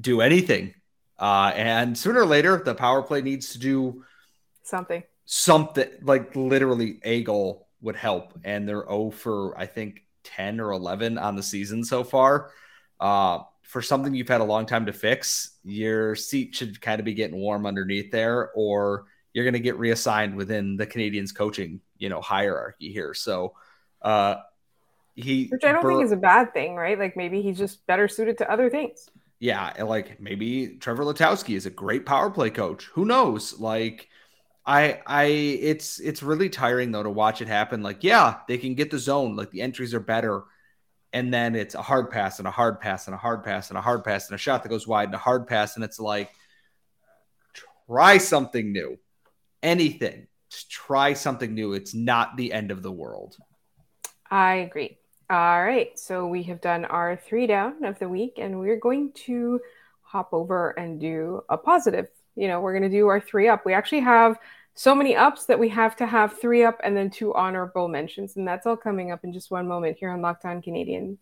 do 0.00 0.20
anything, 0.20 0.74
uh, 1.18 1.52
and 1.54 1.96
sooner 1.96 2.20
or 2.20 2.26
later, 2.26 2.60
the 2.64 2.74
power 2.74 3.02
play 3.02 3.22
needs 3.22 3.52
to 3.52 3.58
do 3.58 4.04
something. 4.64 5.02
Something 5.26 5.88
like 6.02 6.34
literally 6.34 6.98
a 7.04 7.22
goal 7.22 7.68
would 7.80 7.96
help, 7.96 8.36
and 8.42 8.68
they're 8.68 8.84
0 8.84 9.10
for 9.10 9.56
I 9.56 9.66
think 9.66 10.02
10 10.24 10.58
or 10.58 10.72
11 10.72 11.18
on 11.18 11.36
the 11.36 11.42
season 11.42 11.84
so 11.84 12.02
far. 12.02 12.50
Uh, 12.98 13.40
for 13.64 13.82
something 13.82 14.14
you've 14.14 14.28
had 14.28 14.40
a 14.40 14.44
long 14.44 14.66
time 14.66 14.86
to 14.86 14.92
fix, 14.92 15.58
your 15.64 16.14
seat 16.14 16.54
should 16.54 16.80
kind 16.80 17.00
of 17.00 17.04
be 17.04 17.14
getting 17.14 17.36
warm 17.36 17.66
underneath 17.66 18.12
there, 18.12 18.50
or 18.54 19.06
you're 19.32 19.44
going 19.44 19.54
to 19.54 19.60
get 19.60 19.78
reassigned 19.78 20.36
within 20.36 20.76
the 20.76 20.86
Canadiens 20.86 21.34
coaching, 21.34 21.80
you 21.98 22.08
know, 22.08 22.20
hierarchy 22.20 22.92
here. 22.92 23.14
So, 23.14 23.54
uh, 24.02 24.36
he, 25.16 25.46
which 25.46 25.64
I 25.64 25.72
don't 25.72 25.86
think 25.86 26.04
is 26.04 26.12
a 26.12 26.16
bad 26.16 26.52
thing, 26.52 26.76
right? 26.76 26.98
Like 26.98 27.16
maybe 27.16 27.42
he's 27.42 27.58
just 27.58 27.86
better 27.86 28.06
suited 28.06 28.38
to 28.38 28.50
other 28.50 28.68
things. 28.70 29.08
Yeah, 29.40 29.72
like 29.82 30.20
maybe 30.20 30.76
Trevor 30.78 31.04
Letowski 31.04 31.56
is 31.56 31.66
a 31.66 31.70
great 31.70 32.06
power 32.06 32.30
play 32.30 32.50
coach. 32.50 32.84
Who 32.94 33.04
knows? 33.04 33.58
Like, 33.58 34.08
I, 34.66 35.00
I, 35.06 35.24
it's 35.24 36.00
it's 36.00 36.22
really 36.22 36.48
tiring 36.48 36.92
though 36.92 37.02
to 37.02 37.10
watch 37.10 37.42
it 37.42 37.48
happen. 37.48 37.82
Like, 37.82 38.04
yeah, 38.04 38.36
they 38.48 38.58
can 38.58 38.74
get 38.74 38.90
the 38.90 38.98
zone, 38.98 39.36
like 39.36 39.50
the 39.50 39.62
entries 39.62 39.94
are 39.94 40.00
better, 40.00 40.44
and 41.14 41.32
then 41.32 41.54
it's 41.54 41.74
a 41.74 41.80
hard 41.80 42.10
pass 42.10 42.40
and 42.40 42.46
a 42.46 42.50
hard 42.50 42.78
pass 42.78 43.06
and 43.06 43.14
a 43.14 43.18
hard 43.18 43.42
pass 43.42 43.70
and 43.70 43.78
a 43.78 43.80
hard 43.80 44.04
pass 44.04 44.28
and 44.28 44.34
a 44.34 44.38
shot 44.38 44.62
that 44.64 44.68
goes 44.68 44.86
wide 44.86 45.08
and 45.08 45.14
a 45.14 45.18
hard 45.18 45.46
pass, 45.46 45.76
and 45.76 45.84
it's 45.84 45.98
like, 45.98 46.30
try 47.88 48.18
something 48.18 48.70
new 48.70 48.98
anything, 49.64 50.28
just 50.50 50.70
try 50.70 51.14
something 51.14 51.54
new. 51.54 51.72
It's 51.72 51.94
not 51.94 52.36
the 52.36 52.52
end 52.52 52.70
of 52.70 52.82
the 52.82 52.92
world. 52.92 53.36
I 54.30 54.56
agree. 54.56 54.98
All 55.30 55.64
right. 55.64 55.98
So 55.98 56.26
we 56.26 56.42
have 56.44 56.60
done 56.60 56.84
our 56.84 57.16
three 57.16 57.46
down 57.46 57.82
of 57.84 57.98
the 57.98 58.08
week, 58.08 58.34
and 58.38 58.60
we're 58.60 58.78
going 58.78 59.12
to 59.26 59.58
hop 60.02 60.28
over 60.32 60.70
and 60.78 61.00
do 61.00 61.42
a 61.48 61.56
positive. 61.56 62.08
You 62.36 62.46
know, 62.46 62.60
we're 62.60 62.78
going 62.78 62.90
to 62.90 62.96
do 62.96 63.06
our 63.08 63.20
three 63.20 63.48
up. 63.48 63.64
We 63.64 63.72
actually 63.72 64.00
have 64.00 64.36
so 64.74 64.94
many 64.94 65.14
ups 65.14 65.46
that 65.46 65.58
we 65.58 65.68
have 65.68 65.96
to 65.96 66.06
have 66.06 66.38
three 66.38 66.64
up 66.64 66.80
and 66.82 66.96
then 66.96 67.08
two 67.08 67.32
honorable 67.34 67.88
mentions. 67.88 68.36
And 68.36 68.46
that's 68.46 68.66
all 68.66 68.76
coming 68.76 69.12
up 69.12 69.24
in 69.24 69.32
just 69.32 69.50
one 69.50 69.68
moment 69.68 69.96
here 69.98 70.10
on 70.10 70.20
Locked 70.20 70.44
On 70.44 70.60
Canadiens. 70.60 71.18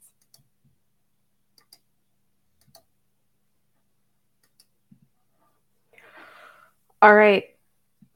All 7.03 7.15
right. 7.15 7.45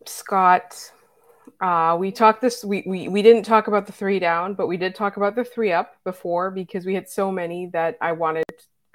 Scott, 0.07 0.92
uh, 1.61 1.96
we 1.99 2.12
talked 2.12 2.40
this. 2.40 2.64
We, 2.64 2.85
we 2.87 3.09
we 3.09 3.20
didn't 3.20 3.42
talk 3.42 3.66
about 3.66 3.87
the 3.87 3.92
three 3.92 4.20
down, 4.20 4.55
but 4.55 4.68
we 4.68 4.77
did 4.77 4.94
talk 4.94 5.16
about 5.16 5.35
the 5.35 5.44
three 5.44 5.72
up 5.72 5.96
before 6.05 6.53
because 6.53 6.87
we 6.87 6.94
had 6.94 7.09
so 7.09 7.33
many 7.33 7.66
that 7.72 7.99
I 8.01 8.12
wanted 8.12 8.44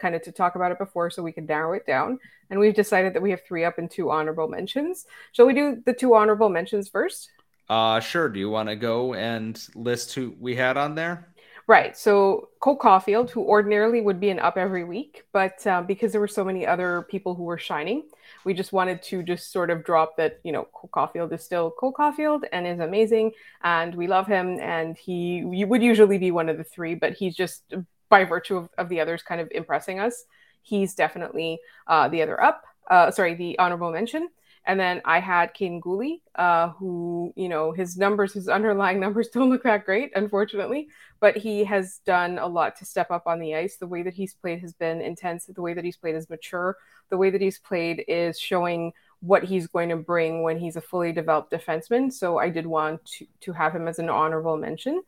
kind 0.01 0.15
of 0.15 0.21
to 0.23 0.31
talk 0.31 0.55
about 0.55 0.71
it 0.71 0.79
before 0.79 1.09
so 1.09 1.21
we 1.21 1.31
can 1.31 1.45
narrow 1.45 1.73
it 1.73 1.85
down. 1.85 2.19
And 2.49 2.59
we've 2.59 2.73
decided 2.73 3.13
that 3.13 3.21
we 3.21 3.29
have 3.29 3.41
three 3.45 3.63
up 3.63 3.77
and 3.77 3.89
two 3.89 4.09
honorable 4.09 4.47
mentions. 4.47 5.05
Shall 5.31 5.45
we 5.45 5.53
do 5.53 5.81
the 5.85 5.93
two 5.93 6.15
honorable 6.15 6.49
mentions 6.49 6.89
first? 6.89 7.29
Uh, 7.69 7.99
sure. 8.01 8.27
Do 8.27 8.39
you 8.39 8.49
want 8.49 8.67
to 8.67 8.75
go 8.75 9.13
and 9.13 9.57
list 9.75 10.13
who 10.13 10.35
we 10.39 10.55
had 10.55 10.75
on 10.75 10.95
there? 10.95 11.29
Right. 11.67 11.95
So 11.95 12.49
Cole 12.59 12.77
Caufield, 12.77 13.29
who 13.29 13.43
ordinarily 13.43 14.01
would 14.01 14.19
be 14.19 14.29
an 14.29 14.39
up 14.39 14.57
every 14.57 14.83
week, 14.83 15.23
but 15.31 15.65
uh, 15.65 15.81
because 15.81 16.11
there 16.11 16.19
were 16.19 16.27
so 16.27 16.43
many 16.43 16.67
other 16.67 17.03
people 17.03 17.33
who 17.33 17.43
were 17.43 17.57
shining, 17.57 18.03
we 18.43 18.53
just 18.53 18.73
wanted 18.73 19.01
to 19.03 19.23
just 19.23 19.53
sort 19.53 19.69
of 19.69 19.85
drop 19.85 20.17
that, 20.17 20.39
you 20.43 20.51
know, 20.51 20.67
Cole 20.73 20.89
Caufield 20.91 21.31
is 21.31 21.43
still 21.43 21.71
Cole 21.71 21.93
Caufield 21.93 22.43
and 22.51 22.67
is 22.67 22.79
amazing. 22.79 23.31
And 23.63 23.95
we 23.95 24.07
love 24.07 24.27
him. 24.27 24.59
And 24.59 24.97
he, 24.97 25.47
he 25.53 25.63
would 25.63 25.83
usually 25.83 26.17
be 26.17 26.31
one 26.31 26.49
of 26.49 26.57
the 26.57 26.65
three, 26.65 26.95
but 26.95 27.13
he's 27.13 27.35
just 27.35 27.73
by 28.11 28.25
virtue 28.25 28.57
of, 28.57 28.69
of 28.77 28.89
the 28.89 28.99
others 28.99 29.23
kind 29.23 29.41
of 29.41 29.47
impressing 29.51 29.99
us. 29.99 30.25
He's 30.61 30.93
definitely 30.93 31.59
uh, 31.87 32.09
the 32.09 32.21
other 32.21 32.39
up. 32.39 32.63
Uh, 32.87 33.09
sorry, 33.09 33.33
the 33.33 33.57
honorable 33.57 33.91
mention. 33.91 34.27
And 34.65 34.79
then 34.79 35.01
I 35.05 35.19
had 35.19 35.55
Kaiden 35.55 35.81
Guhle, 35.81 36.21
uh, 36.35 36.69
who, 36.69 37.33
you 37.35 37.49
know, 37.49 37.71
his 37.71 37.97
numbers, 37.97 38.33
his 38.33 38.47
underlying 38.47 38.99
numbers 39.05 39.29
don't 39.29 39.49
look 39.49 39.63
that 39.63 39.85
great, 39.85 40.11
unfortunately, 40.15 40.89
but 41.19 41.37
he 41.37 41.63
has 41.63 42.01
done 42.05 42.37
a 42.37 42.45
lot 42.45 42.75
to 42.75 42.85
step 42.85 43.09
up 43.09 43.23
on 43.25 43.39
the 43.39 43.55
ice. 43.55 43.77
The 43.77 43.87
way 43.87 44.03
that 44.03 44.13
he's 44.13 44.35
played 44.35 44.59
has 44.59 44.73
been 44.73 45.01
intense. 45.01 45.45
The 45.45 45.61
way 45.61 45.73
that 45.73 45.85
he's 45.85 45.97
played 45.97 46.15
is 46.15 46.29
mature. 46.29 46.77
The 47.09 47.17
way 47.17 47.31
that 47.31 47.41
he's 47.41 47.57
played 47.57 48.03
is 48.07 48.39
showing 48.39 48.91
what 49.21 49.43
he's 49.43 49.67
going 49.67 49.89
to 49.89 49.95
bring 49.95 50.43
when 50.43 50.59
he's 50.59 50.75
a 50.75 50.81
fully 50.81 51.11
developed 51.11 51.51
defenseman. 51.51 52.11
So 52.11 52.37
I 52.37 52.49
did 52.49 52.65
want 52.65 53.05
to, 53.05 53.27
to 53.41 53.53
have 53.53 53.73
him 53.73 53.87
as 53.87 53.99
an 53.99 54.09
honorable 54.09 54.57
mention. 54.57 55.01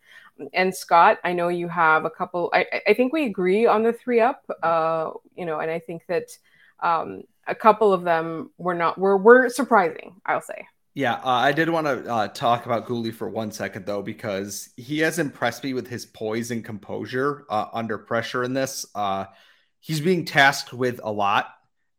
And 0.53 0.73
Scott, 0.73 1.19
I 1.23 1.33
know 1.33 1.49
you 1.49 1.67
have 1.67 2.05
a 2.05 2.09
couple, 2.09 2.49
I, 2.53 2.65
I 2.87 2.93
think 2.93 3.13
we 3.13 3.25
agree 3.25 3.65
on 3.65 3.83
the 3.83 3.93
three 3.93 4.21
up, 4.21 4.43
uh, 4.63 5.11
you 5.35 5.45
know, 5.45 5.59
and 5.59 5.69
I 5.69 5.79
think 5.79 6.03
that 6.07 6.37
um, 6.81 7.23
a 7.47 7.55
couple 7.55 7.93
of 7.93 8.03
them 8.03 8.51
were 8.57 8.73
not 8.73 8.97
were 8.97 9.17
were 9.17 9.49
surprising. 9.49 10.21
I'll 10.25 10.41
say. 10.41 10.67
Yeah, 10.95 11.15
uh, 11.15 11.29
I 11.29 11.53
did 11.53 11.69
want 11.69 11.87
to 11.87 12.11
uh, 12.11 12.27
talk 12.27 12.67
about 12.67 12.85
Guhle 12.85 13.11
for 13.13 13.27
one 13.27 13.51
second 13.51 13.85
though, 13.85 14.03
because 14.03 14.69
he 14.77 14.99
has 14.99 15.17
impressed 15.17 15.63
me 15.63 15.73
with 15.73 15.87
his 15.87 16.05
poise 16.05 16.51
and 16.51 16.63
composure 16.63 17.45
uh, 17.49 17.65
under 17.73 17.97
pressure 17.97 18.43
in 18.43 18.53
this. 18.53 18.85
Uh, 18.93 19.25
he's 19.79 20.01
being 20.01 20.25
tasked 20.25 20.71
with 20.71 21.01
a 21.03 21.11
lot, 21.11 21.47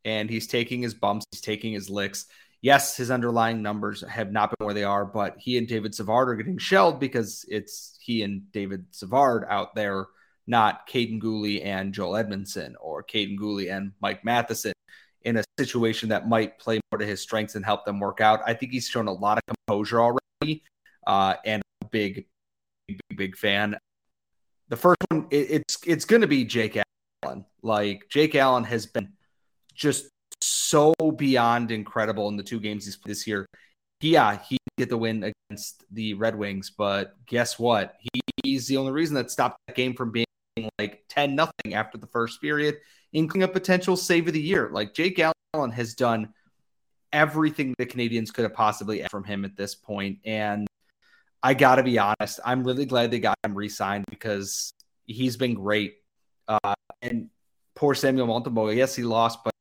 and 0.04 0.28
he's 0.28 0.46
taking 0.46 0.82
his 0.82 0.94
bumps, 0.94 1.26
he's 1.30 1.40
taking 1.40 1.72
his 1.72 1.90
licks. 1.90 2.26
Yes, 2.60 2.96
his 2.96 3.10
underlying 3.10 3.62
numbers 3.62 4.02
have 4.08 4.32
not 4.32 4.50
been 4.50 4.64
where 4.64 4.74
they 4.74 4.84
are, 4.84 5.04
but 5.04 5.36
he 5.38 5.58
and 5.58 5.68
David 5.68 5.94
Savard 5.94 6.30
are 6.30 6.34
getting 6.34 6.58
shelled 6.58 6.98
because 6.98 7.44
it's 7.48 7.98
he 8.00 8.22
and 8.22 8.50
David 8.52 8.86
Savard 8.90 9.44
out 9.50 9.74
there, 9.74 10.06
not 10.46 10.88
Kaiden 10.88 11.20
Guhle 11.20 11.64
and 11.64 11.92
Joel 11.92 12.12
Edmundson 12.12 12.72
or 12.80 13.02
Kaiden 13.02 13.38
Guhle 13.38 13.70
and 13.70 13.92
Mike 14.00 14.24
Matheson 14.24 14.72
in 15.24 15.36
a 15.36 15.44
situation 15.58 16.10
that 16.10 16.28
might 16.28 16.58
play 16.58 16.80
more 16.90 16.98
to 16.98 17.06
his 17.06 17.20
strengths 17.20 17.54
and 17.54 17.64
help 17.64 17.84
them 17.84 17.98
work 17.98 18.20
out. 18.20 18.40
I 18.46 18.54
think 18.54 18.72
he's 18.72 18.86
shown 18.86 19.08
a 19.08 19.12
lot 19.12 19.38
of 19.38 19.56
composure 19.56 20.00
already, 20.00 20.62
uh, 21.06 21.34
and 21.44 21.62
a 21.82 21.86
big, 21.86 22.26
big, 22.86 22.98
big 23.16 23.36
fan. 23.36 23.76
The 24.68 24.76
first 24.76 24.98
one, 25.10 25.26
it, 25.30 25.50
it's 25.50 25.78
it's 25.86 26.04
going 26.04 26.22
to 26.22 26.28
be 26.28 26.44
Jake 26.44 26.78
Allen. 27.22 27.44
Like 27.62 28.06
Jake 28.10 28.34
Allen 28.34 28.64
has 28.64 28.86
been 28.86 29.12
just 29.74 30.08
so 30.40 30.94
beyond 31.16 31.70
incredible 31.70 32.28
in 32.28 32.37
the 32.37 32.42
two 32.42 32.60
games 32.60 32.84
he's 32.84 32.96
played 32.96 33.10
this 33.10 33.26
year. 33.26 33.46
Yeah, 34.00 34.38
he 34.48 34.58
get 34.76 34.88
the 34.88 34.96
win 34.96 35.32
against 35.50 35.84
the 35.90 36.14
Red 36.14 36.37
Wings, 36.37 36.70
but 36.70 37.14
guess 37.26 37.58
what? 37.58 37.94
He, 38.00 38.20
he's 38.42 38.66
the 38.66 38.76
only 38.76 38.92
reason 38.92 39.14
that 39.14 39.30
stopped 39.30 39.58
that 39.66 39.76
game 39.76 39.94
from 39.94 40.10
being 40.10 40.26
like 40.78 41.04
10 41.08 41.34
nothing 41.34 41.74
after 41.74 41.96
the 41.98 42.06
first 42.06 42.40
period 42.40 42.76
including 43.14 43.48
a 43.48 43.48
potential 43.48 43.96
save 43.96 44.26
of 44.26 44.34
the 44.34 44.40
year. 44.40 44.68
Like 44.72 44.92
Jake 44.92 45.20
Allen 45.54 45.70
has 45.70 45.94
done 45.94 46.34
everything 47.12 47.74
the 47.78 47.87
Canadiens 47.87 48.34
could 48.34 48.42
have 48.42 48.52
possibly 48.52 49.02
asked 49.02 49.12
from 49.12 49.24
him 49.24 49.44
at 49.44 49.56
this 49.56 49.74
point. 49.74 50.18
And 50.24 50.66
I 51.42 51.54
got 51.54 51.76
to 51.76 51.84
be 51.84 51.98
honest, 51.98 52.40
I'm 52.44 52.64
really 52.64 52.84
glad 52.84 53.10
they 53.10 53.20
got 53.20 53.38
him 53.44 53.54
re-signed 53.54 54.04
because 54.10 54.72
he's 55.06 55.37
been 55.37 55.54
great. 55.54 55.94
Uh, 56.48 56.74
and 57.00 57.30
poor 57.76 57.94
Samuel 57.94 58.26
Montembeault, 58.26 58.74
yes, 58.76 58.96
he 58.96 59.04
lost, 59.04 59.38
but 59.44 59.53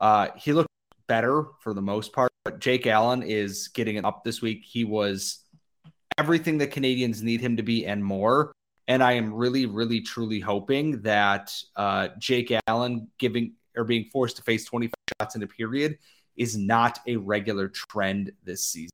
uh, 0.00 0.28
he 0.36 0.52
looked 0.52 0.68
better 1.06 1.46
for 1.60 1.74
the 1.74 1.82
most 1.82 2.12
part. 2.12 2.30
But 2.44 2.60
Jake 2.60 2.86
Allen 2.86 3.22
is 3.22 3.68
getting 3.68 3.96
it 3.96 4.04
up 4.04 4.24
this 4.24 4.40
week. 4.40 4.64
He 4.64 4.84
was 4.84 5.40
everything 6.18 6.58
the 6.58 6.66
Canadiens 6.66 7.22
need 7.22 7.40
him 7.40 7.56
to 7.56 7.62
be 7.62 7.86
and 7.86 8.04
more. 8.04 8.52
And 8.86 9.02
I 9.02 9.12
am 9.12 9.32
really, 9.34 9.66
really, 9.66 10.00
truly 10.00 10.40
hoping 10.40 11.02
that 11.02 11.52
uh, 11.76 12.08
Jake 12.18 12.52
Allen 12.66 13.08
giving 13.18 13.52
or 13.76 13.84
being 13.84 14.06
forced 14.10 14.36
to 14.36 14.42
face 14.42 14.64
25 14.64 14.94
shots 15.20 15.36
in 15.36 15.42
a 15.42 15.46
period 15.46 15.98
is 16.36 16.56
not 16.56 17.00
a 17.06 17.16
regular 17.16 17.68
trend 17.68 18.32
this 18.44 18.64
season. 18.64 18.90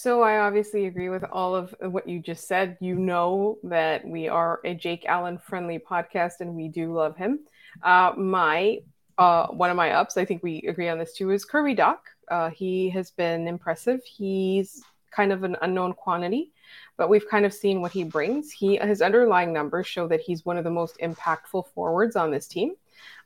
So 0.00 0.22
I 0.22 0.38
obviously 0.38 0.86
agree 0.86 1.08
with 1.08 1.24
all 1.24 1.56
of 1.56 1.74
what 1.80 2.08
you 2.08 2.20
just 2.20 2.46
said. 2.46 2.76
You 2.80 2.94
know 2.94 3.58
that 3.64 4.06
we 4.06 4.28
are 4.28 4.60
a 4.64 4.72
Jake 4.72 5.04
Allen 5.06 5.38
friendly 5.38 5.80
podcast 5.80 6.34
and 6.38 6.54
we 6.54 6.68
do 6.68 6.94
love 6.94 7.16
him. 7.16 7.40
Uh, 7.82 8.12
my 8.16 8.78
uh, 9.18 9.48
one 9.48 9.70
of 9.70 9.76
my 9.76 9.90
ups, 9.90 10.16
I 10.16 10.24
think 10.24 10.44
we 10.44 10.62
agree 10.68 10.88
on 10.88 10.98
this 10.98 11.14
too, 11.14 11.32
is 11.32 11.44
Kirby 11.44 11.74
Dach. 11.74 11.98
Uh, 12.30 12.48
he 12.50 12.88
has 12.90 13.10
been 13.10 13.48
impressive. 13.48 14.00
He's 14.04 14.84
kind 15.10 15.32
of 15.32 15.42
an 15.42 15.56
unknown 15.62 15.94
quantity, 15.94 16.52
but 16.96 17.08
we've 17.08 17.28
kind 17.28 17.44
of 17.44 17.52
seen 17.52 17.80
what 17.80 17.90
he 17.90 18.04
brings. 18.04 18.52
He 18.52 18.76
his 18.76 19.02
underlying 19.02 19.52
numbers 19.52 19.88
show 19.88 20.06
that 20.06 20.20
he's 20.20 20.46
one 20.46 20.58
of 20.58 20.62
the 20.62 20.70
most 20.70 20.96
impactful 20.98 21.66
forwards 21.74 22.14
on 22.14 22.30
this 22.30 22.46
team. 22.46 22.74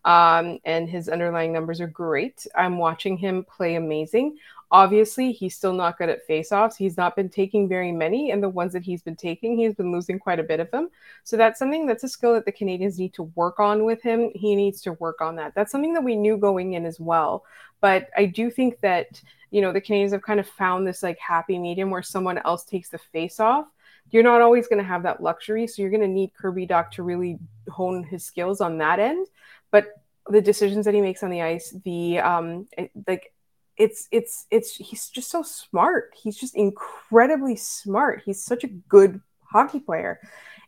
Um, 0.04 0.58
and 0.64 0.88
his 0.88 1.08
underlying 1.08 1.52
numbers 1.52 1.80
are 1.80 1.86
great. 1.86 2.46
I'm 2.54 2.78
watching 2.78 3.16
him 3.16 3.44
play 3.44 3.76
amazing. 3.76 4.38
Obviously, 4.72 5.32
he's 5.32 5.54
still 5.54 5.74
not 5.74 5.98
good 5.98 6.08
at 6.08 6.26
faceoffs. 6.26 6.76
He's 6.76 6.96
not 6.96 7.14
been 7.14 7.28
taking 7.28 7.68
very 7.68 7.92
many, 7.92 8.30
and 8.30 8.42
the 8.42 8.48
ones 8.48 8.72
that 8.72 8.82
he's 8.82 9.02
been 9.02 9.16
taking, 9.16 9.54
he's 9.54 9.74
been 9.74 9.92
losing 9.92 10.18
quite 10.18 10.40
a 10.40 10.42
bit 10.42 10.60
of 10.60 10.70
them. 10.70 10.88
So 11.24 11.36
that's 11.36 11.58
something 11.58 11.86
that's 11.86 12.04
a 12.04 12.08
skill 12.08 12.32
that 12.32 12.46
the 12.46 12.52
Canadiens 12.52 12.98
need 12.98 13.12
to 13.14 13.24
work 13.34 13.60
on 13.60 13.84
with 13.84 14.00
him. 14.00 14.30
He 14.34 14.56
needs 14.56 14.80
to 14.82 14.94
work 14.94 15.20
on 15.20 15.36
that. 15.36 15.54
That's 15.54 15.70
something 15.70 15.92
that 15.92 16.02
we 16.02 16.16
knew 16.16 16.38
going 16.38 16.72
in 16.72 16.86
as 16.86 16.98
well. 16.98 17.44
But 17.82 18.08
I 18.16 18.24
do 18.24 18.50
think 18.50 18.80
that 18.80 19.20
you 19.50 19.60
know 19.60 19.74
the 19.74 19.80
Canadiens 19.80 20.12
have 20.12 20.22
kind 20.22 20.40
of 20.40 20.48
found 20.48 20.86
this 20.86 21.02
like 21.02 21.18
happy 21.18 21.58
medium 21.58 21.90
where 21.90 22.02
someone 22.02 22.38
else 22.38 22.64
takes 22.64 22.88
the 22.88 22.98
face 22.98 23.40
off. 23.40 23.66
You're 24.10 24.22
not 24.22 24.40
always 24.40 24.68
going 24.68 24.80
to 24.80 24.88
have 24.88 25.02
that 25.02 25.22
luxury, 25.22 25.66
so 25.66 25.82
you're 25.82 25.90
going 25.90 26.00
to 26.00 26.08
need 26.08 26.32
Kirby 26.32 26.66
Dach 26.66 26.90
to 26.92 27.02
really 27.02 27.38
hone 27.68 28.04
his 28.04 28.24
skills 28.24 28.62
on 28.62 28.78
that 28.78 28.98
end. 28.98 29.26
But 29.70 29.88
the 30.28 30.40
decisions 30.40 30.86
that 30.86 30.94
he 30.94 31.02
makes 31.02 31.22
on 31.22 31.30
the 31.30 31.42
ice, 31.42 31.76
the 31.84 32.20
um, 32.20 32.68
like 33.06 33.32
it's 33.76 34.08
it's 34.12 34.46
it's 34.50 34.76
he's 34.76 35.08
just 35.08 35.30
so 35.30 35.42
smart. 35.42 36.14
He's 36.20 36.36
just 36.36 36.54
incredibly 36.54 37.56
smart. 37.56 38.22
He's 38.24 38.44
such 38.44 38.64
a 38.64 38.68
good 38.68 39.20
hockey 39.42 39.80
player. 39.80 40.20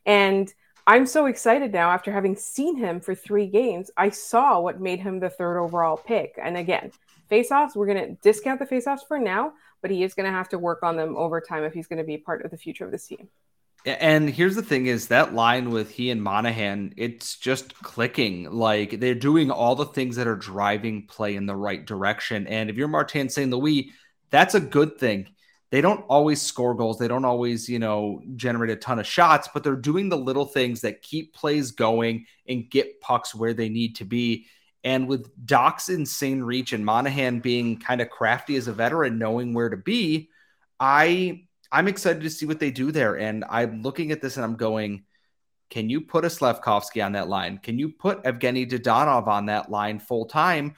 And 0.06 0.52
I'm 0.86 1.06
so 1.06 1.26
excited 1.26 1.72
now 1.72 1.90
after 1.90 2.12
having 2.12 2.36
seen 2.36 2.76
him 2.76 3.00
for 3.00 3.14
3 3.14 3.46
games. 3.46 3.90
I 3.96 4.10
saw 4.10 4.60
what 4.60 4.80
made 4.80 5.00
him 5.00 5.18
the 5.18 5.30
third 5.30 5.58
overall 5.58 5.96
pick. 5.96 6.38
And 6.42 6.58
again, 6.58 6.92
face-offs, 7.30 7.74
we're 7.74 7.86
going 7.86 8.06
to 8.06 8.14
discount 8.22 8.58
the 8.58 8.66
face-offs 8.66 9.04
for 9.08 9.18
now, 9.18 9.54
but 9.80 9.90
he 9.90 10.02
is 10.02 10.12
going 10.12 10.26
to 10.26 10.36
have 10.36 10.50
to 10.50 10.58
work 10.58 10.82
on 10.82 10.96
them 10.96 11.16
over 11.16 11.40
time 11.40 11.64
if 11.64 11.72
he's 11.72 11.86
going 11.86 12.00
to 12.00 12.04
be 12.04 12.18
part 12.18 12.44
of 12.44 12.50
the 12.50 12.58
future 12.58 12.84
of 12.84 12.90
this 12.90 13.06
team. 13.06 13.28
And 13.84 14.30
here's 14.30 14.54
the 14.54 14.62
thing 14.62 14.86
is 14.86 15.08
that 15.08 15.34
line 15.34 15.70
with 15.70 15.90
he 15.90 16.10
and 16.10 16.22
Monahan, 16.22 16.94
it's 16.96 17.36
just 17.36 17.74
clicking. 17.82 18.50
Like 18.50 18.98
they're 18.98 19.14
doing 19.14 19.50
all 19.50 19.74
the 19.74 19.84
things 19.84 20.16
that 20.16 20.26
are 20.26 20.36
driving 20.36 21.06
play 21.06 21.36
in 21.36 21.44
the 21.44 21.56
right 21.56 21.84
direction. 21.84 22.46
And 22.46 22.70
if 22.70 22.76
you're 22.76 22.88
Martin 22.88 23.28
St. 23.28 23.50
Louis, 23.50 23.90
that's 24.30 24.54
a 24.54 24.60
good 24.60 24.98
thing. 24.98 25.28
They 25.70 25.82
don't 25.82 26.04
always 26.08 26.40
score 26.40 26.74
goals. 26.74 26.98
They 26.98 27.08
don't 27.08 27.24
always, 27.26 27.68
you 27.68 27.78
know, 27.78 28.22
generate 28.36 28.70
a 28.70 28.76
ton 28.76 29.00
of 29.00 29.06
shots, 29.06 29.48
but 29.52 29.62
they're 29.62 29.76
doing 29.76 30.08
the 30.08 30.16
little 30.16 30.46
things 30.46 30.80
that 30.82 31.02
keep 31.02 31.34
plays 31.34 31.72
going 31.72 32.26
and 32.48 32.70
get 32.70 33.00
pucks 33.00 33.34
where 33.34 33.52
they 33.52 33.68
need 33.68 33.96
to 33.96 34.04
be. 34.04 34.46
And 34.82 35.08
with 35.08 35.30
Dach's 35.44 35.88
insane 35.88 36.42
reach 36.42 36.72
and 36.72 36.86
Monahan 36.86 37.40
being 37.40 37.78
kind 37.78 38.00
of 38.00 38.08
crafty 38.08 38.56
as 38.56 38.68
a 38.68 38.72
veteran, 38.72 39.18
knowing 39.18 39.52
where 39.52 39.68
to 39.68 39.76
be, 39.76 40.30
I 40.78 41.44
I'm 41.72 41.88
excited 41.88 42.22
to 42.22 42.30
see 42.30 42.46
what 42.46 42.60
they 42.60 42.70
do 42.70 42.92
there. 42.92 43.16
And 43.18 43.44
I'm 43.48 43.82
looking 43.82 44.12
at 44.12 44.20
this 44.20 44.36
and 44.36 44.44
I'm 44.44 44.56
going, 44.56 45.04
can 45.70 45.90
you 45.90 46.00
put 46.00 46.24
a 46.24 46.28
Slafkovsky 46.28 47.04
on 47.04 47.12
that 47.12 47.28
line? 47.28 47.58
Can 47.58 47.78
you 47.78 47.88
put 47.88 48.22
Evgeny 48.24 48.70
Dadonov 48.70 49.26
on 49.26 49.46
that 49.46 49.70
line 49.70 49.98
full 49.98 50.26
time? 50.26 50.74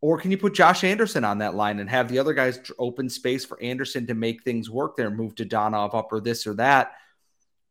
Or 0.00 0.18
can 0.18 0.30
you 0.30 0.38
put 0.38 0.54
Josh 0.54 0.84
Anderson 0.84 1.24
on 1.24 1.38
that 1.38 1.54
line 1.54 1.78
and 1.78 1.88
have 1.88 2.08
the 2.08 2.18
other 2.18 2.34
guys 2.34 2.60
open 2.78 3.08
space 3.08 3.44
for 3.44 3.60
Anderson 3.62 4.06
to 4.06 4.14
make 4.14 4.42
things 4.42 4.68
work 4.68 4.96
there, 4.96 5.10
move 5.10 5.34
to 5.36 5.46
Dadonov 5.46 5.94
up 5.94 6.12
or 6.12 6.20
this 6.20 6.46
or 6.46 6.54
that? 6.54 6.92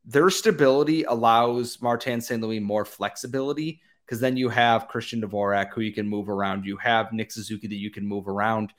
Their 0.06 0.30
stability 0.30 1.04
allows 1.04 1.82
Martin 1.82 2.22
St. 2.22 2.42
Louis 2.42 2.60
more 2.60 2.86
flexibility 2.86 3.82
because 4.06 4.20
then 4.20 4.38
you 4.38 4.50
have 4.50 4.88
Christian 4.88 5.22
Dvorak 5.22 5.74
who 5.74 5.82
you 5.82 5.94
can 5.94 6.08
move 6.08 6.30
around. 6.30 6.66
You 6.66 6.78
have 6.78 7.12
Nick 7.12 7.32
Suzuki 7.32 7.68
that 7.68 7.76
you 7.76 7.92
can 7.92 8.06
move 8.06 8.28
around. 8.28 8.74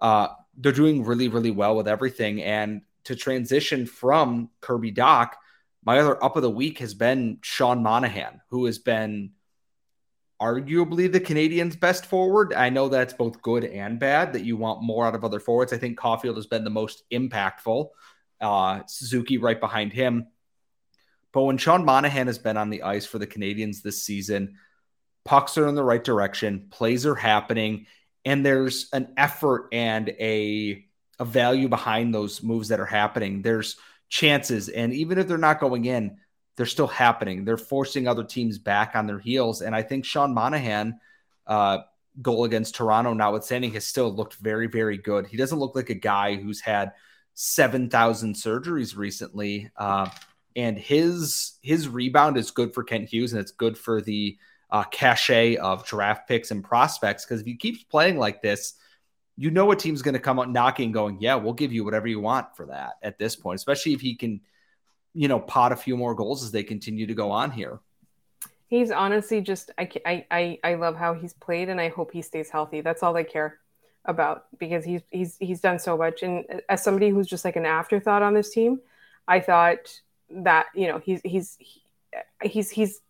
Uh, 0.00 0.28
they're 0.56 0.72
doing 0.72 1.04
really, 1.04 1.28
really 1.28 1.50
well 1.50 1.76
with 1.76 1.88
everything. 1.88 2.42
And 2.42 2.82
to 3.06 3.16
transition 3.16 3.86
from 3.86 4.50
Kirby 4.60 4.92
Dach, 4.92 5.30
my 5.84 5.98
other 5.98 6.22
up 6.22 6.36
of 6.36 6.42
the 6.42 6.50
week 6.50 6.78
has 6.78 6.94
been 6.94 7.38
Sean 7.42 7.82
Monahan, 7.82 8.40
who 8.50 8.66
has 8.66 8.78
been 8.78 9.32
arguably 10.40 11.10
the 11.10 11.20
Canadiens' 11.20 11.78
best 11.78 12.06
forward. 12.06 12.52
I 12.52 12.68
know 12.68 12.88
that's 12.88 13.14
both 13.14 13.40
good 13.40 13.64
and 13.64 13.98
bad, 13.98 14.32
that 14.32 14.44
you 14.44 14.56
want 14.56 14.82
more 14.82 15.06
out 15.06 15.14
of 15.14 15.24
other 15.24 15.40
forwards. 15.40 15.72
I 15.72 15.78
think 15.78 15.98
Caufield 15.98 16.36
has 16.36 16.46
been 16.46 16.64
the 16.64 16.70
most 16.70 17.04
impactful, 17.10 17.88
uh, 18.40 18.80
Suzuki 18.86 19.38
right 19.38 19.60
behind 19.60 19.92
him. 19.92 20.26
But 21.32 21.44
when 21.44 21.58
Sean 21.58 21.84
Monahan 21.84 22.26
has 22.26 22.38
been 22.38 22.56
on 22.56 22.70
the 22.70 22.82
ice 22.82 23.06
for 23.06 23.18
the 23.18 23.26
Canadiens 23.26 23.82
this 23.82 24.02
season, 24.02 24.56
pucks 25.24 25.56
are 25.56 25.68
in 25.68 25.74
the 25.74 25.84
right 25.84 26.02
direction, 26.02 26.66
plays 26.70 27.06
are 27.06 27.14
happening, 27.14 27.86
and 28.24 28.44
there's 28.44 28.88
an 28.92 29.14
effort 29.16 29.68
and 29.72 30.08
a 30.08 30.85
a 31.18 31.24
value 31.24 31.68
behind 31.68 32.14
those 32.14 32.42
moves 32.42 32.68
that 32.68 32.80
are 32.80 32.86
happening. 32.86 33.42
There's 33.42 33.76
chances, 34.08 34.68
and 34.68 34.92
even 34.92 35.18
if 35.18 35.28
they're 35.28 35.38
not 35.38 35.60
going 35.60 35.84
in, 35.84 36.18
they're 36.56 36.66
still 36.66 36.86
happening. 36.86 37.44
They're 37.44 37.56
forcing 37.56 38.08
other 38.08 38.24
teams 38.24 38.58
back 38.58 38.94
on 38.94 39.06
their 39.06 39.18
heels. 39.18 39.62
And 39.62 39.74
I 39.74 39.82
think 39.82 40.04
Sean 40.04 40.32
Monahan, 40.34 41.00
uh, 41.46 41.78
goal 42.22 42.44
against 42.44 42.74
Toronto, 42.74 43.12
notwithstanding, 43.12 43.74
has 43.74 43.86
still 43.86 44.10
looked 44.10 44.36
very, 44.36 44.66
very 44.66 44.96
good. 44.96 45.26
He 45.26 45.36
doesn't 45.36 45.58
look 45.58 45.76
like 45.76 45.90
a 45.90 45.94
guy 45.94 46.36
who's 46.36 46.60
had 46.60 46.92
7,000 47.34 48.34
surgeries 48.34 48.96
recently. 48.96 49.70
Uh, 49.76 50.08
and 50.56 50.78
his 50.78 51.58
his 51.62 51.86
rebound 51.86 52.38
is 52.38 52.50
good 52.50 52.72
for 52.72 52.82
Kent 52.82 53.10
Hughes, 53.10 53.32
and 53.32 53.40
it's 53.40 53.52
good 53.52 53.76
for 53.76 54.00
the 54.00 54.38
uh, 54.70 54.84
cachet 54.84 55.56
of 55.56 55.86
draft 55.86 56.26
picks 56.26 56.50
and 56.50 56.64
prospects. 56.64 57.24
Because 57.24 57.42
if 57.42 57.46
he 57.46 57.56
keeps 57.56 57.84
playing 57.84 58.18
like 58.18 58.40
this, 58.40 58.72
you 59.36 59.50
know 59.50 59.70
a 59.70 59.76
team's 59.76 60.02
going 60.02 60.14
to 60.14 60.20
come 60.20 60.38
out 60.38 60.50
knocking, 60.50 60.92
going, 60.92 61.18
"Yeah, 61.20 61.34
we'll 61.34 61.52
give 61.52 61.72
you 61.72 61.84
whatever 61.84 62.06
you 62.06 62.20
want 62.20 62.56
for 62.56 62.66
that." 62.66 62.94
At 63.02 63.18
this 63.18 63.36
point, 63.36 63.56
especially 63.56 63.92
if 63.92 64.00
he 64.00 64.14
can, 64.14 64.40
you 65.14 65.28
know, 65.28 65.38
pot 65.38 65.72
a 65.72 65.76
few 65.76 65.96
more 65.96 66.14
goals 66.14 66.42
as 66.42 66.52
they 66.52 66.62
continue 66.62 67.06
to 67.06 67.14
go 67.14 67.30
on 67.30 67.50
here. 67.50 67.80
He's 68.68 68.90
honestly 68.90 69.40
just 69.40 69.70
I 69.78 70.24
I 70.30 70.58
I 70.64 70.74
love 70.74 70.96
how 70.96 71.14
he's 71.14 71.34
played, 71.34 71.68
and 71.68 71.80
I 71.80 71.88
hope 71.88 72.12
he 72.12 72.22
stays 72.22 72.50
healthy. 72.50 72.80
That's 72.80 73.02
all 73.02 73.16
I 73.16 73.24
care 73.24 73.58
about 74.06 74.46
because 74.58 74.84
he's 74.84 75.02
he's 75.10 75.36
he's 75.38 75.60
done 75.60 75.78
so 75.78 75.96
much. 75.96 76.22
And 76.22 76.62
as 76.68 76.82
somebody 76.82 77.10
who's 77.10 77.26
just 77.26 77.44
like 77.44 77.56
an 77.56 77.66
afterthought 77.66 78.22
on 78.22 78.34
this 78.34 78.50
team, 78.50 78.80
I 79.28 79.40
thought 79.40 80.00
that 80.30 80.66
you 80.74 80.88
know 80.88 80.98
he's 80.98 81.20
he's 81.24 81.58
he's 82.42 82.70
he's 82.70 83.00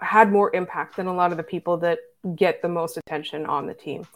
had 0.00 0.30
more 0.30 0.54
impact 0.54 0.96
than 0.96 1.06
a 1.06 1.14
lot 1.14 1.32
of 1.32 1.36
the 1.36 1.42
people 1.42 1.78
that 1.78 1.98
get 2.34 2.62
the 2.62 2.68
most 2.68 2.96
attention 2.96 3.46
on 3.46 3.66
the 3.66 3.74
team. 3.74 4.06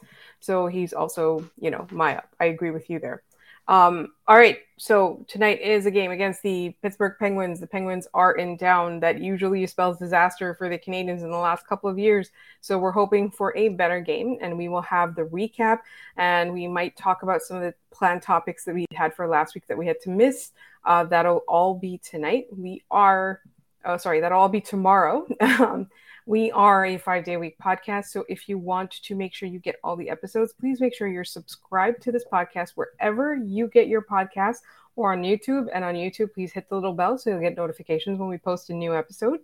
So 0.40 0.66
he's 0.66 0.92
also, 0.92 1.48
you 1.61 1.70
know, 1.70 1.87
my 1.90 2.16
up. 2.16 2.29
I 2.40 2.46
agree 2.46 2.70
with 2.70 2.88
you 2.90 2.98
there. 2.98 3.22
Um, 3.68 4.12
all 4.27 4.37
right, 4.38 4.61
so 4.79 5.27
tonight 5.29 5.61
is 5.61 5.85
a 5.85 5.90
game 5.90 6.11
against 6.11 6.42
the 6.42 6.74
Pittsburgh 6.81 7.16
Penguins. 7.18 7.61
The 7.61 7.66
Penguins 7.66 8.09
are 8.14 8.33
in 8.33 8.57
town. 8.57 8.98
That 9.01 9.20
usually 9.20 9.66
spells 9.66 9.98
disaster 9.98 10.55
for 10.55 10.70
the 10.70 10.79
Canadiens 10.79 11.22
in 11.22 11.31
the 11.31 11.37
last 11.37 11.66
couple 11.66 11.90
of 11.90 11.98
years. 11.98 12.31
So 12.62 12.79
we're 12.79 12.92
hoping 12.92 13.31
for 13.31 13.55
a 13.59 13.68
better 13.68 14.01
game, 14.01 14.38
and 14.40 14.57
we 14.57 14.68
will 14.68 14.81
have 14.83 15.14
the 15.14 15.24
recap, 15.24 15.81
and 16.16 16.55
we 16.55 16.66
might 16.66 16.96
talk 16.96 17.22
about 17.22 17.42
some 17.42 17.59
of 17.59 17.62
the 17.62 17.74
planned 17.90 18.22
topics 18.22 18.64
that 18.64 18.74
we 18.74 18.87
had 18.94 19.14
for 19.14 19.29
last 19.29 19.55
week 19.55 19.66
that 19.66 19.77
we 19.77 19.87
had 19.87 20.01
to 20.01 20.11
miss. 20.11 20.53
Uh, 20.87 21.05
that'll 21.05 21.44
all 21.46 21.74
be 21.74 21.98
tonight. 21.98 22.46
We 22.51 22.83
are, 22.90 23.42
oh, 23.85 23.98
sorry, 23.98 24.20
that'll 24.20 24.40
all 24.40 24.48
be 24.48 24.62
tomorrow. 24.62 25.27
We 26.29 26.51
are 26.51 26.85
a 26.85 26.99
five 26.99 27.25
day 27.25 27.38
week 27.38 27.57
podcast. 27.59 28.09
So 28.09 28.27
if 28.29 28.51
you 28.51 28.59
want 28.59 28.91
to 28.91 29.14
make 29.14 29.33
sure 29.33 29.49
you 29.49 29.59
get 29.59 29.77
all 29.83 29.97
the 29.97 30.11
episodes, 30.11 30.53
please 30.53 30.79
make 30.79 30.95
sure 30.95 31.09
you're 31.09 31.25
subscribed 31.25 32.03
to 32.03 32.12
this 32.12 32.27
podcast 32.31 32.73
wherever 32.75 33.35
you 33.35 33.67
get 33.69 33.88
your 33.88 34.03
podcast 34.03 34.59
or 34.98 35.12
on 35.12 35.22
YouTube. 35.22 35.68
And 35.72 35.84
on 35.84 35.94
YouTube, 35.94 36.34
please 36.34 36.52
hit 36.52 36.68
the 36.68 36.74
little 36.74 36.92
bell 36.92 37.16
so 37.16 37.30
you'll 37.30 37.40
get 37.40 37.56
notifications 37.56 38.18
when 38.18 38.28
we 38.28 38.37
post 38.37 38.68
a 38.70 38.74
new 38.74 38.96
episode. 38.96 39.38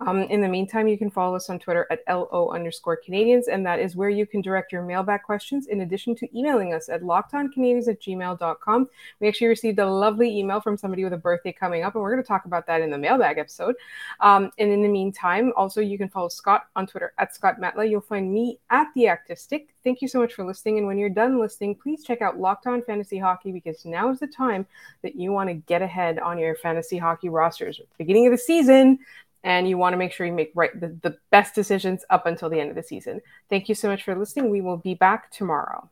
Um, 0.00 0.22
in 0.24 0.40
the 0.42 0.48
meantime, 0.48 0.86
you 0.86 0.98
can 0.98 1.10
follow 1.10 1.34
us 1.34 1.50
on 1.50 1.58
Twitter 1.58 1.86
at 1.90 2.02
LO 2.08 2.50
underscore 2.54 2.96
Canadians, 2.96 3.48
and 3.48 3.66
that 3.66 3.80
is 3.80 3.96
where 3.96 4.10
you 4.10 4.26
can 4.26 4.42
direct 4.42 4.70
your 4.70 4.82
mailback 4.82 5.22
questions 5.22 5.66
in 5.66 5.80
addition 5.80 6.14
to 6.16 6.38
emailing 6.38 6.72
us 6.72 6.88
at 6.88 7.02
lockedoncanadians 7.02 7.88
at 7.88 8.00
gmail.com. 8.00 8.88
We 9.18 9.28
actually 9.28 9.48
received 9.48 9.78
a 9.80 9.90
lovely 9.90 10.38
email 10.38 10.60
from 10.60 10.76
somebody 10.76 11.02
with 11.02 11.14
a 11.14 11.18
birthday 11.18 11.52
coming 11.52 11.82
up, 11.82 11.94
and 11.94 12.02
we're 12.02 12.12
going 12.12 12.22
to 12.22 12.28
talk 12.28 12.44
about 12.44 12.66
that 12.66 12.80
in 12.80 12.90
the 12.90 12.98
mailbag 12.98 13.38
episode. 13.38 13.74
Um, 14.20 14.52
and 14.58 14.70
in 14.70 14.82
the 14.82 14.88
meantime, 14.88 15.52
also, 15.56 15.80
you 15.80 15.98
can 15.98 16.08
follow 16.08 16.28
Scott 16.28 16.66
on 16.76 16.86
Twitter 16.86 17.12
at 17.18 17.34
Scott 17.34 17.56
Matla. 17.60 17.88
You'll 17.88 18.00
find 18.02 18.32
me 18.32 18.60
at 18.70 18.88
The 18.94 19.08
Active 19.08 19.38
Stick. 19.38 19.74
Thank 19.88 20.02
you 20.02 20.08
so 20.08 20.20
much 20.20 20.34
for 20.34 20.44
listening. 20.44 20.76
And 20.76 20.86
when 20.86 20.98
you're 20.98 21.08
done 21.08 21.40
listening, 21.40 21.74
please 21.74 22.04
check 22.04 22.20
out 22.20 22.38
Locked 22.38 22.66
On 22.66 22.82
Fantasy 22.82 23.16
Hockey 23.16 23.52
because 23.52 23.86
now 23.86 24.10
is 24.10 24.20
the 24.20 24.26
time 24.26 24.66
that 25.00 25.16
you 25.16 25.32
want 25.32 25.48
to 25.48 25.54
get 25.54 25.80
ahead 25.80 26.18
on 26.18 26.36
your 26.36 26.56
fantasy 26.56 26.98
hockey 26.98 27.30
rosters. 27.30 27.80
Beginning 27.96 28.26
of 28.26 28.32
the 28.32 28.36
season, 28.36 28.98
and 29.44 29.66
you 29.66 29.78
want 29.78 29.94
to 29.94 29.96
make 29.96 30.12
sure 30.12 30.26
you 30.26 30.32
make 30.34 30.52
right 30.54 30.78
the, 30.78 30.88
the 31.00 31.16
best 31.30 31.54
decisions 31.54 32.04
up 32.10 32.26
until 32.26 32.50
the 32.50 32.60
end 32.60 32.68
of 32.68 32.76
the 32.76 32.82
season. 32.82 33.22
Thank 33.48 33.70
you 33.70 33.74
so 33.74 33.88
much 33.88 34.02
for 34.02 34.14
listening. 34.14 34.50
We 34.50 34.60
will 34.60 34.76
be 34.76 34.92
back 34.92 35.30
tomorrow. 35.30 35.88